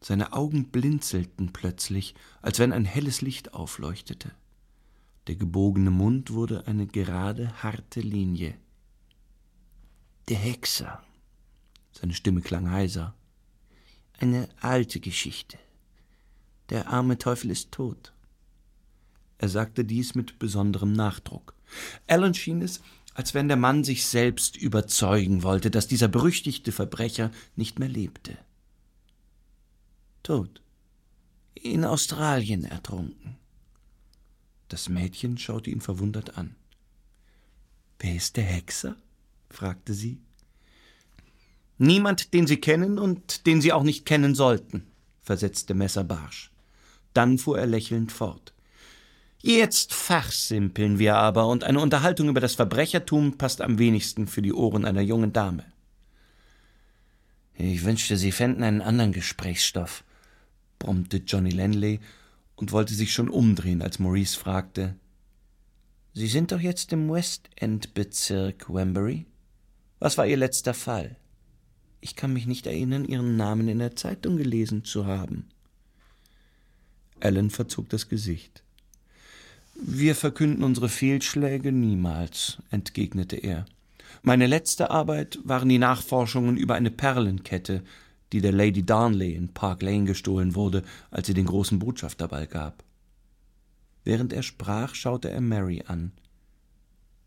Seine 0.04 0.34
Augen 0.34 0.66
blinzelten 0.66 1.54
plötzlich, 1.54 2.14
als 2.42 2.60
wenn 2.60 2.74
ein 2.74 2.84
helles 2.84 3.22
Licht 3.22 3.54
aufleuchtete. 3.54 4.32
Der 5.28 5.36
gebogene 5.38 5.92
Mund 5.92 6.34
wurde 6.34 6.68
eine 6.68 6.88
gerade, 6.88 7.64
harte 7.64 8.02
Linie. 8.02 8.54
Der 10.28 10.36
Hexer. 10.36 11.02
Seine 11.94 12.14
Stimme 12.14 12.42
klang 12.42 12.70
heiser. 12.70 13.16
Eine 14.20 14.50
alte 14.60 15.00
Geschichte. 15.00 15.58
Der 16.70 16.90
arme 16.90 17.18
Teufel 17.18 17.50
ist 17.50 17.72
tot. 17.72 18.12
Er 19.38 19.48
sagte 19.48 19.86
dies 19.86 20.16
mit 20.16 20.38
besonderem 20.38 20.92
Nachdruck. 20.92 21.54
Alan 22.08 22.34
schien 22.34 22.62
es, 22.62 22.82
als 23.14 23.34
wenn 23.34 23.48
der 23.48 23.58
Mann 23.58 23.86
sich 23.86 24.06
selbst 24.06 24.58
überzeugen 24.58 25.44
wollte, 25.44 25.72
dass 25.72 25.88
dieser 25.88 26.10
berüchtigte 26.10 26.74
Verbrecher 26.74 27.32
nicht 27.56 27.80
mehr 27.80 27.90
lebte 27.90 28.38
tot. 30.24 30.62
In 31.54 31.86
Australien 31.86 32.66
ertrunken. 32.66 33.38
Das 34.70 34.90
Mädchen 34.90 35.38
schaute 35.38 35.70
ihn 35.70 35.82
verwundert 35.82 36.38
an. 36.38 36.56
Wer 38.00 38.16
ist 38.16 38.38
der 38.38 38.44
Hexer? 38.44 38.96
fragte 39.50 39.94
sie. 39.94 40.20
Niemand, 41.78 42.34
den 42.34 42.48
Sie 42.48 42.58
kennen 42.58 42.98
und 42.98 43.46
den 43.46 43.62
Sie 43.62 43.74
auch 43.74 43.84
nicht 43.84 44.06
kennen 44.06 44.36
sollten, 44.36 44.88
versetzte 45.22 45.74
Messer 45.74 46.04
barsch. 46.04 46.52
Dann 47.14 47.38
fuhr 47.38 47.60
er 47.60 47.68
lächelnd 47.68 48.12
fort. 48.12 48.54
Jetzt 49.42 49.94
fachsimpeln 49.94 51.00
wir 51.00 51.16
aber, 51.18 51.48
und 51.48 51.66
eine 51.66 51.80
Unterhaltung 51.80 52.30
über 52.30 52.40
das 52.40 52.56
Verbrechertum 52.56 53.38
passt 53.38 53.62
am 53.62 53.78
wenigsten 53.78 54.28
für 54.28 54.42
die 54.42 54.54
Ohren 54.54 54.86
einer 54.86 55.02
jungen 55.02 55.34
Dame. 55.34 55.66
Ich 57.56 57.84
wünschte, 57.84 58.18
Sie 58.18 58.32
fänden 58.32 58.64
einen 58.64 58.82
anderen 58.82 59.12
Gesprächsstoff, 59.12 60.04
brummte 60.84 61.18
Johnny 61.26 61.50
Lenley 61.50 62.02
und 62.58 62.74
wollte 62.74 62.94
sich 62.94 63.14
schon 63.14 63.30
umdrehen, 63.30 63.82
als 63.82 64.00
Maurice 64.00 64.38
fragte 64.38 64.96
Sie 66.14 66.28
sind 66.28 66.52
doch 66.52 66.60
jetzt 66.60 66.94
im 66.94 67.10
West 67.10 67.50
End 67.56 67.96
Bezirk, 67.96 68.72
Wembury? 68.72 69.26
Was 70.00 70.18
war 70.18 70.28
Ihr 70.28 70.38
letzter 70.38 70.76
Fall? 70.76 71.16
Ich 72.02 72.16
kann 72.16 72.34
mich 72.34 72.46
nicht 72.46 72.68
erinnern, 72.68 73.06
Ihren 73.06 73.36
Namen 73.36 73.68
in 73.68 73.80
der 73.80 73.96
Zeitung 73.96 74.38
gelesen 74.38 74.84
zu 74.84 75.08
haben. 75.08 75.48
Alan 77.20 77.50
verzog 77.50 77.90
das 77.90 78.10
Gesicht. 78.10 78.62
Wir 79.74 80.14
verkünden 80.14 80.64
unsere 80.64 80.90
Fehlschläge 80.90 81.72
niemals, 81.72 82.58
entgegnete 82.70 83.38
er. 83.38 83.66
Meine 84.22 84.46
letzte 84.46 84.92
Arbeit 84.92 85.40
waren 85.44 85.70
die 85.70 85.80
Nachforschungen 85.80 86.58
über 86.58 86.76
eine 86.76 86.92
Perlenkette, 86.92 87.84
die 88.34 88.42
der 88.42 88.52
Lady 88.52 88.84
Darnley 88.84 89.34
in 89.34 89.50
Park 89.50 89.84
Lane 89.84 90.06
gestohlen 90.06 90.56
wurde, 90.56 90.84
als 91.12 91.28
sie 91.28 91.34
den 91.34 91.46
großen 91.46 91.80
Botschafterball 91.80 92.48
gab. 92.48 92.84
Während 94.04 94.34
er 94.34 94.44
sprach, 94.44 94.96
schaute 94.96 95.30
er 95.30 95.40
Mary 95.40 95.84
an. 95.88 96.12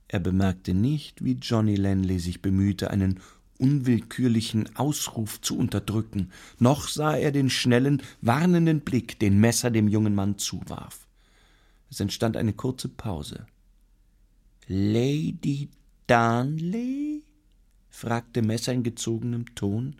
Er 0.09 0.21
bemerkte 0.21 0.75
nicht, 0.75 1.25
wie 1.25 1.39
Johnny 1.41 1.77
Lanley 1.77 2.19
sich 2.19 2.43
bemühte, 2.43 2.91
einen 2.91 3.21
unwillkürlichen 3.59 4.77
Ausruf 4.77 5.41
zu 5.41 5.57
unterdrücken, 5.57 6.31
noch 6.59 6.89
sah 6.89 7.17
er 7.17 7.33
den 7.33 7.51
schnellen, 7.51 8.03
warnenden 8.21 8.81
Blick, 8.81 9.19
den 9.19 9.39
Messer 9.39 9.71
dem 9.71 9.89
jungen 9.89 10.15
Mann 10.15 10.39
zuwarf. 10.39 11.07
Es 11.89 12.01
entstand 12.01 12.37
eine 12.37 12.53
kurze 12.53 12.89
Pause. 12.89 13.47
Lady 14.67 15.71
Darnley? 16.07 17.23
fragte 17.89 18.43
Messer 18.43 18.73
in 18.73 18.83
gezogenem 18.83 19.55
Ton. 19.55 19.97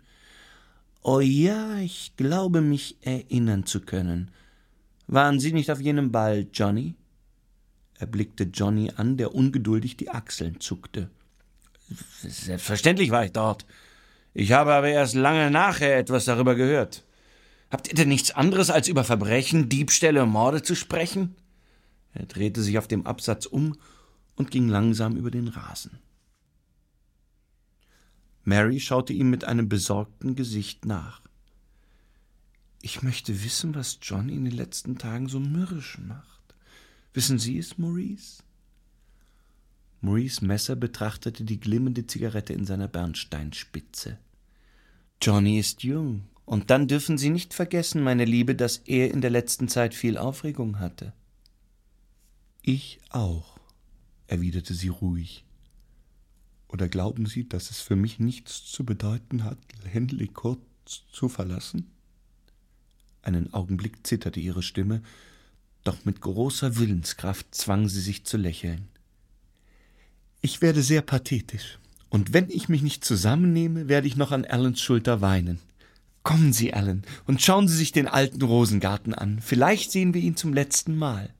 Oh 1.01 1.19
ja, 1.19 1.77
ich 1.77 2.15
glaube 2.17 2.61
mich 2.61 2.97
erinnern 3.01 3.65
zu 3.65 3.81
können. 3.81 4.31
Waren 5.07 5.39
Sie 5.39 5.53
nicht 5.53 5.71
auf 5.71 5.79
jenem 5.79 6.11
Ball, 6.11 6.47
Johnny? 6.51 6.95
Er 7.97 8.07
blickte 8.07 8.43
Johnny 8.43 8.91
an, 8.95 9.17
der 9.17 9.33
ungeduldig 9.33 9.97
die 9.97 10.09
Achseln 10.09 10.59
zuckte. 10.59 11.09
Selbstverständlich 12.21 13.11
war 13.11 13.25
ich 13.25 13.31
dort. 13.31 13.65
Ich 14.33 14.51
habe 14.51 14.73
aber 14.73 14.89
erst 14.89 15.15
lange 15.15 15.49
nachher 15.49 15.97
etwas 15.97 16.25
darüber 16.25 16.55
gehört. 16.55 17.03
Habt 17.71 17.87
ihr 17.87 17.95
denn 17.95 18.09
nichts 18.09 18.31
anderes 18.31 18.69
als 18.69 18.87
über 18.87 19.03
Verbrechen, 19.03 19.69
Diebstähle 19.69 20.23
und 20.23 20.29
Morde 20.29 20.61
zu 20.61 20.75
sprechen? 20.75 21.35
Er 22.13 22.25
drehte 22.25 22.61
sich 22.61 22.77
auf 22.77 22.87
dem 22.87 23.05
Absatz 23.05 23.45
um 23.45 23.75
und 24.35 24.51
ging 24.51 24.69
langsam 24.69 25.15
über 25.15 25.31
den 25.31 25.47
Rasen. 25.47 25.99
Mary 28.47 28.79
schaute 28.79 29.11
ihm 29.11 29.29
mit 29.29 29.43
einem 29.43 29.67
besorgten 29.67 30.33
Gesicht 30.35 30.85
nach. 30.85 31.21
Ich 32.81 33.03
möchte 33.03 33.43
wissen, 33.43 33.75
was 33.75 33.99
John 34.01 34.29
in 34.29 34.45
den 34.45 34.55
letzten 34.55 34.97
Tagen 34.97 35.27
so 35.27 35.41
mürrisch 35.41 35.97
macht. 35.97 36.55
Wissen 37.11 37.39
Sie 37.39 37.57
es, 37.57 37.77
Maurice? 37.77 38.41
Maurice 39.99 40.45
Messer 40.45 40.77
betrachtete 40.77 41.43
die 41.43 41.59
glimmende 41.59 42.07
Zigarette 42.07 42.53
in 42.53 42.65
seiner 42.65 42.87
Bernsteinspitze. 42.87 44.17
Johnny 45.21 45.59
ist 45.59 45.83
jung, 45.83 46.29
und 46.45 46.69
dann 46.69 46.87
dürfen 46.87 47.17
Sie 47.17 47.31
nicht 47.31 47.53
vergessen, 47.53 48.01
meine 48.01 48.23
Liebe, 48.23 48.55
dass 48.55 48.77
er 48.77 49.11
in 49.11 49.19
der 49.19 49.31
letzten 49.31 49.67
Zeit 49.67 49.93
viel 49.93 50.17
Aufregung 50.17 50.79
hatte. 50.79 51.11
Ich 52.61 53.01
auch, 53.09 53.59
erwiderte 54.27 54.73
sie 54.73 54.87
ruhig. 54.87 55.43
Oder 56.67 56.89
glauben 56.89 57.25
Sie, 57.25 57.47
dass 57.47 57.71
es 57.71 57.79
für 57.79 57.95
mich 57.95 58.19
nichts 58.19 58.65
zu 58.65 58.85
bedeuten 58.85 59.43
hat, 59.43 59.57
Henley 59.85 60.27
Court 60.27 60.59
zu 60.85 61.29
verlassen? 61.29 61.91
Einen 63.21 63.53
Augenblick 63.53 64.05
zitterte 64.05 64.39
ihre 64.39 64.63
Stimme, 64.63 65.01
doch 65.83 66.05
mit 66.05 66.21
großer 66.21 66.77
Willenskraft 66.77 67.53
zwang 67.55 67.87
sie 67.87 68.01
sich 68.01 68.25
zu 68.25 68.37
lächeln. 68.37 68.87
Ich 70.41 70.61
werde 70.61 70.81
sehr 70.81 71.01
pathetisch, 71.01 71.79
und 72.09 72.33
wenn 72.33 72.49
ich 72.49 72.69
mich 72.69 72.81
nicht 72.81 73.03
zusammennehme, 73.03 73.87
werde 73.87 74.07
ich 74.07 74.15
noch 74.15 74.31
an 74.31 74.45
Allens 74.45 74.81
Schulter 74.81 75.21
weinen. 75.21 75.59
Kommen 76.23 76.51
Sie, 76.51 76.73
Allen, 76.73 77.03
und 77.25 77.41
schauen 77.41 77.67
Sie 77.67 77.75
sich 77.75 77.91
den 77.91 78.07
alten 78.07 78.41
Rosengarten 78.41 79.13
an. 79.13 79.39
Vielleicht 79.41 79.91
sehen 79.91 80.13
wir 80.13 80.21
ihn 80.21 80.35
zum 80.35 80.53
letzten 80.53 80.97
Mal. 80.97 81.33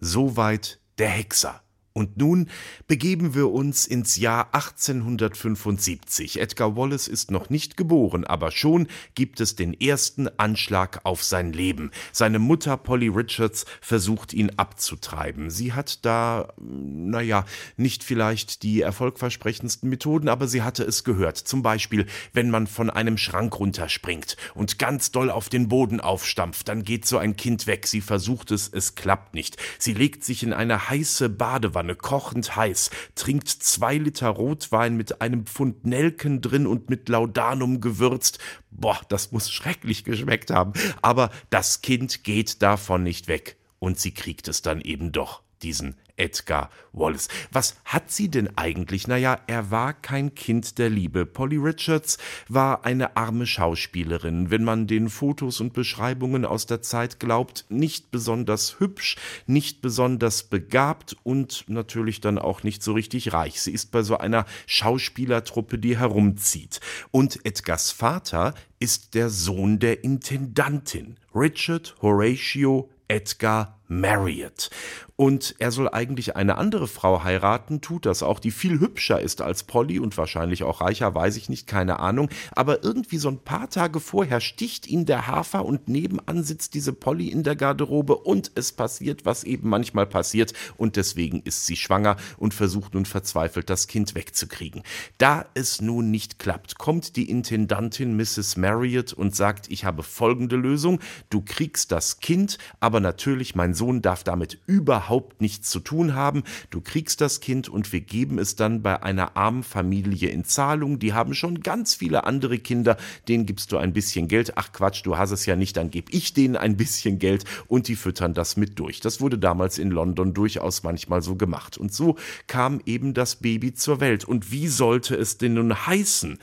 Soweit 0.00 0.80
der 0.98 1.10
Hexer. 1.10 1.63
Und 1.96 2.16
nun 2.16 2.48
begeben 2.88 3.36
wir 3.36 3.52
uns 3.52 3.86
ins 3.86 4.16
Jahr 4.16 4.52
1875. 4.52 6.40
Edgar 6.40 6.76
Wallace 6.76 7.06
ist 7.06 7.30
noch 7.30 7.50
nicht 7.50 7.76
geboren, 7.76 8.24
aber 8.24 8.50
schon 8.50 8.88
gibt 9.14 9.38
es 9.38 9.54
den 9.54 9.80
ersten 9.80 10.26
Anschlag 10.36 11.02
auf 11.04 11.22
sein 11.22 11.52
Leben. 11.52 11.92
Seine 12.10 12.40
Mutter 12.40 12.76
Polly 12.78 13.06
Richards 13.06 13.64
versucht 13.80 14.32
ihn 14.32 14.50
abzutreiben. 14.56 15.50
Sie 15.50 15.72
hat 15.72 16.04
da, 16.04 16.52
naja, 16.58 17.44
nicht 17.76 18.02
vielleicht 18.02 18.64
die 18.64 18.80
erfolgversprechendsten 18.80 19.88
Methoden, 19.88 20.28
aber 20.28 20.48
sie 20.48 20.62
hatte 20.62 20.82
es 20.82 21.04
gehört. 21.04 21.38
Zum 21.38 21.62
Beispiel, 21.62 22.06
wenn 22.32 22.50
man 22.50 22.66
von 22.66 22.90
einem 22.90 23.18
Schrank 23.18 23.56
runterspringt 23.60 24.36
und 24.56 24.80
ganz 24.80 25.12
doll 25.12 25.30
auf 25.30 25.48
den 25.48 25.68
Boden 25.68 26.00
aufstampft, 26.00 26.66
dann 26.66 26.82
geht 26.82 27.06
so 27.06 27.18
ein 27.18 27.36
Kind 27.36 27.68
weg. 27.68 27.86
Sie 27.86 28.00
versucht 28.00 28.50
es, 28.50 28.66
es 28.66 28.96
klappt 28.96 29.34
nicht. 29.34 29.58
Sie 29.78 29.94
legt 29.94 30.24
sich 30.24 30.42
in 30.42 30.52
eine 30.52 30.88
heiße 30.88 31.28
Badewanne 31.28 31.83
Badewanne, 31.84 31.94
kochend 31.94 32.56
heiß, 32.56 32.90
trinkt 33.14 33.48
zwei 33.48 33.96
Liter 33.96 34.28
Rotwein 34.28 34.96
mit 34.96 35.20
einem 35.20 35.46
Pfund 35.46 35.84
Nelken 35.84 36.40
drin 36.40 36.66
und 36.66 36.90
mit 36.90 37.08
Laudanum 37.08 37.80
gewürzt. 37.80 38.38
Boah, 38.70 39.00
das 39.08 39.32
muss 39.32 39.50
schrecklich 39.50 40.04
geschmeckt 40.04 40.50
haben. 40.50 40.72
Aber 41.02 41.30
das 41.50 41.82
Kind 41.82 42.24
geht 42.24 42.62
davon 42.62 43.02
nicht 43.02 43.28
weg. 43.28 43.56
Und 43.78 43.98
sie 43.98 44.12
kriegt 44.12 44.48
es 44.48 44.62
dann 44.62 44.80
eben 44.80 45.12
doch, 45.12 45.42
diesen 45.64 45.96
Edgar 46.16 46.70
Wallace. 46.92 47.28
Was 47.50 47.76
hat 47.84 48.10
sie 48.10 48.30
denn 48.30 48.56
eigentlich? 48.56 49.08
Naja, 49.08 49.40
er 49.46 49.70
war 49.70 49.94
kein 49.94 50.34
Kind 50.34 50.78
der 50.78 50.90
Liebe. 50.90 51.26
Polly 51.26 51.56
Richards 51.56 52.18
war 52.48 52.84
eine 52.84 53.16
arme 53.16 53.46
Schauspielerin, 53.46 54.50
wenn 54.50 54.62
man 54.62 54.86
den 54.86 55.08
Fotos 55.08 55.60
und 55.60 55.72
Beschreibungen 55.72 56.44
aus 56.44 56.66
der 56.66 56.82
Zeit 56.82 57.18
glaubt, 57.18 57.64
nicht 57.68 58.10
besonders 58.10 58.78
hübsch, 58.78 59.16
nicht 59.46 59.80
besonders 59.80 60.44
begabt 60.44 61.16
und 61.24 61.64
natürlich 61.68 62.20
dann 62.20 62.38
auch 62.38 62.62
nicht 62.62 62.82
so 62.82 62.92
richtig 62.92 63.32
reich. 63.32 63.60
Sie 63.60 63.72
ist 63.72 63.90
bei 63.90 64.02
so 64.02 64.18
einer 64.18 64.44
Schauspielertruppe, 64.66 65.78
die 65.78 65.98
herumzieht. 65.98 66.80
Und 67.10 67.44
Edgars 67.44 67.90
Vater 67.90 68.54
ist 68.78 69.14
der 69.14 69.30
Sohn 69.30 69.78
der 69.78 70.04
Intendantin, 70.04 71.16
Richard 71.34 71.96
Horatio 72.02 72.90
Edgar 73.08 73.80
Marriott. 73.88 74.70
Und 75.16 75.54
er 75.60 75.70
soll 75.70 75.88
eigentlich 75.88 76.34
eine 76.34 76.58
andere 76.58 76.88
Frau 76.88 77.22
heiraten, 77.22 77.80
tut 77.80 78.04
das 78.04 78.24
auch, 78.24 78.40
die 78.40 78.50
viel 78.50 78.80
hübscher 78.80 79.20
ist 79.20 79.42
als 79.42 79.62
Polly 79.62 80.00
und 80.00 80.18
wahrscheinlich 80.18 80.64
auch 80.64 80.80
reicher, 80.80 81.14
weiß 81.14 81.36
ich 81.36 81.48
nicht, 81.48 81.68
keine 81.68 82.00
Ahnung. 82.00 82.28
Aber 82.50 82.82
irgendwie 82.82 83.18
so 83.18 83.28
ein 83.28 83.38
paar 83.38 83.70
Tage 83.70 84.00
vorher 84.00 84.40
sticht 84.40 84.88
ihn 84.88 85.06
der 85.06 85.28
Hafer 85.28 85.64
und 85.64 85.88
nebenan 85.88 86.42
sitzt 86.42 86.74
diese 86.74 86.92
Polly 86.92 87.28
in 87.28 87.44
der 87.44 87.54
Garderobe 87.54 88.16
und 88.16 88.50
es 88.56 88.72
passiert, 88.72 89.24
was 89.24 89.44
eben 89.44 89.68
manchmal 89.68 90.06
passiert 90.06 90.52
und 90.76 90.96
deswegen 90.96 91.42
ist 91.42 91.66
sie 91.66 91.76
schwanger 91.76 92.16
und 92.36 92.52
versucht 92.52 92.94
nun 92.94 93.06
verzweifelt, 93.06 93.70
das 93.70 93.86
Kind 93.86 94.16
wegzukriegen. 94.16 94.82
Da 95.18 95.46
es 95.54 95.80
nun 95.80 96.10
nicht 96.10 96.40
klappt, 96.40 96.78
kommt 96.78 97.14
die 97.14 97.30
Intendantin 97.30 98.16
Mrs. 98.16 98.56
Marriott 98.56 99.12
und 99.12 99.36
sagt, 99.36 99.70
ich 99.70 99.84
habe 99.84 100.02
folgende 100.02 100.56
Lösung, 100.56 100.98
du 101.30 101.40
kriegst 101.40 101.92
das 101.92 102.18
Kind, 102.18 102.58
aber 102.80 102.98
natürlich 102.98 103.54
mein 103.54 103.74
Sohn 103.74 104.02
darf 104.02 104.24
damit 104.24 104.58
überhaupt 105.04 105.42
nichts 105.42 105.68
zu 105.70 105.80
tun 105.80 106.14
haben. 106.14 106.44
Du 106.70 106.80
kriegst 106.80 107.20
das 107.20 107.40
Kind 107.40 107.68
und 107.68 107.92
wir 107.92 108.00
geben 108.00 108.38
es 108.38 108.56
dann 108.56 108.82
bei 108.82 109.02
einer 109.02 109.36
armen 109.36 109.62
Familie 109.62 110.30
in 110.30 110.44
Zahlung. 110.44 110.98
Die 110.98 111.12
haben 111.12 111.34
schon 111.34 111.60
ganz 111.60 111.94
viele 111.94 112.24
andere 112.24 112.58
Kinder. 112.58 112.96
Denen 113.28 113.44
gibst 113.44 113.72
du 113.72 113.76
ein 113.76 113.92
bisschen 113.92 114.28
Geld. 114.28 114.56
Ach 114.56 114.72
Quatsch, 114.72 115.04
du 115.04 115.18
hast 115.18 115.30
es 115.30 115.44
ja 115.44 115.56
nicht, 115.56 115.76
dann 115.76 115.90
gebe 115.90 116.10
ich 116.10 116.32
denen 116.32 116.56
ein 116.56 116.76
bisschen 116.76 117.18
Geld 117.18 117.44
und 117.68 117.88
die 117.88 117.96
füttern 117.96 118.32
das 118.32 118.56
mit 118.56 118.78
durch. 118.78 119.00
Das 119.00 119.20
wurde 119.20 119.36
damals 119.36 119.78
in 119.78 119.90
London 119.90 120.32
durchaus 120.32 120.82
manchmal 120.82 121.20
so 121.20 121.36
gemacht. 121.36 121.76
Und 121.76 121.92
so 121.92 122.16
kam 122.46 122.80
eben 122.86 123.12
das 123.12 123.36
Baby 123.36 123.74
zur 123.74 124.00
Welt. 124.00 124.24
Und 124.24 124.50
wie 124.52 124.68
sollte 124.68 125.16
es 125.16 125.36
denn 125.36 125.54
nun 125.54 125.86
heißen? 125.86 126.38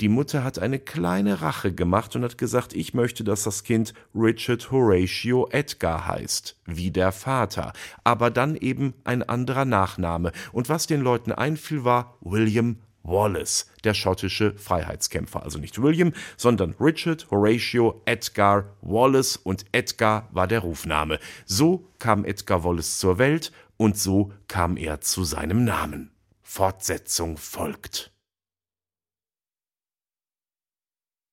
Die 0.00 0.08
Mutter 0.08 0.44
hat 0.44 0.60
eine 0.60 0.78
kleine 0.78 1.42
Rache 1.42 1.74
gemacht 1.74 2.14
und 2.14 2.22
hat 2.22 2.38
gesagt, 2.38 2.72
ich 2.72 2.94
möchte, 2.94 3.24
dass 3.24 3.42
das 3.42 3.64
Kind 3.64 3.94
Richard 4.14 4.70
Horatio 4.70 5.48
Edgar 5.50 6.06
heißt, 6.06 6.56
wie 6.66 6.92
der 6.92 7.10
Vater, 7.10 7.72
aber 8.04 8.30
dann 8.30 8.54
eben 8.54 8.94
ein 9.02 9.24
anderer 9.24 9.64
Nachname. 9.64 10.30
Und 10.52 10.68
was 10.68 10.86
den 10.86 11.00
Leuten 11.00 11.32
einfiel, 11.32 11.82
war 11.82 12.16
William 12.20 12.76
Wallace, 13.02 13.66
der 13.82 13.94
schottische 13.94 14.56
Freiheitskämpfer. 14.56 15.42
Also 15.42 15.58
nicht 15.58 15.82
William, 15.82 16.12
sondern 16.36 16.76
Richard 16.78 17.28
Horatio 17.32 18.00
Edgar 18.04 18.76
Wallace 18.82 19.36
und 19.36 19.64
Edgar 19.72 20.28
war 20.30 20.46
der 20.46 20.60
Rufname. 20.60 21.18
So 21.44 21.88
kam 21.98 22.24
Edgar 22.24 22.62
Wallace 22.62 22.98
zur 22.98 23.18
Welt 23.18 23.50
und 23.76 23.98
so 23.98 24.32
kam 24.46 24.76
er 24.76 25.00
zu 25.00 25.24
seinem 25.24 25.64
Namen. 25.64 26.12
Fortsetzung 26.42 27.36
folgt. 27.36 28.12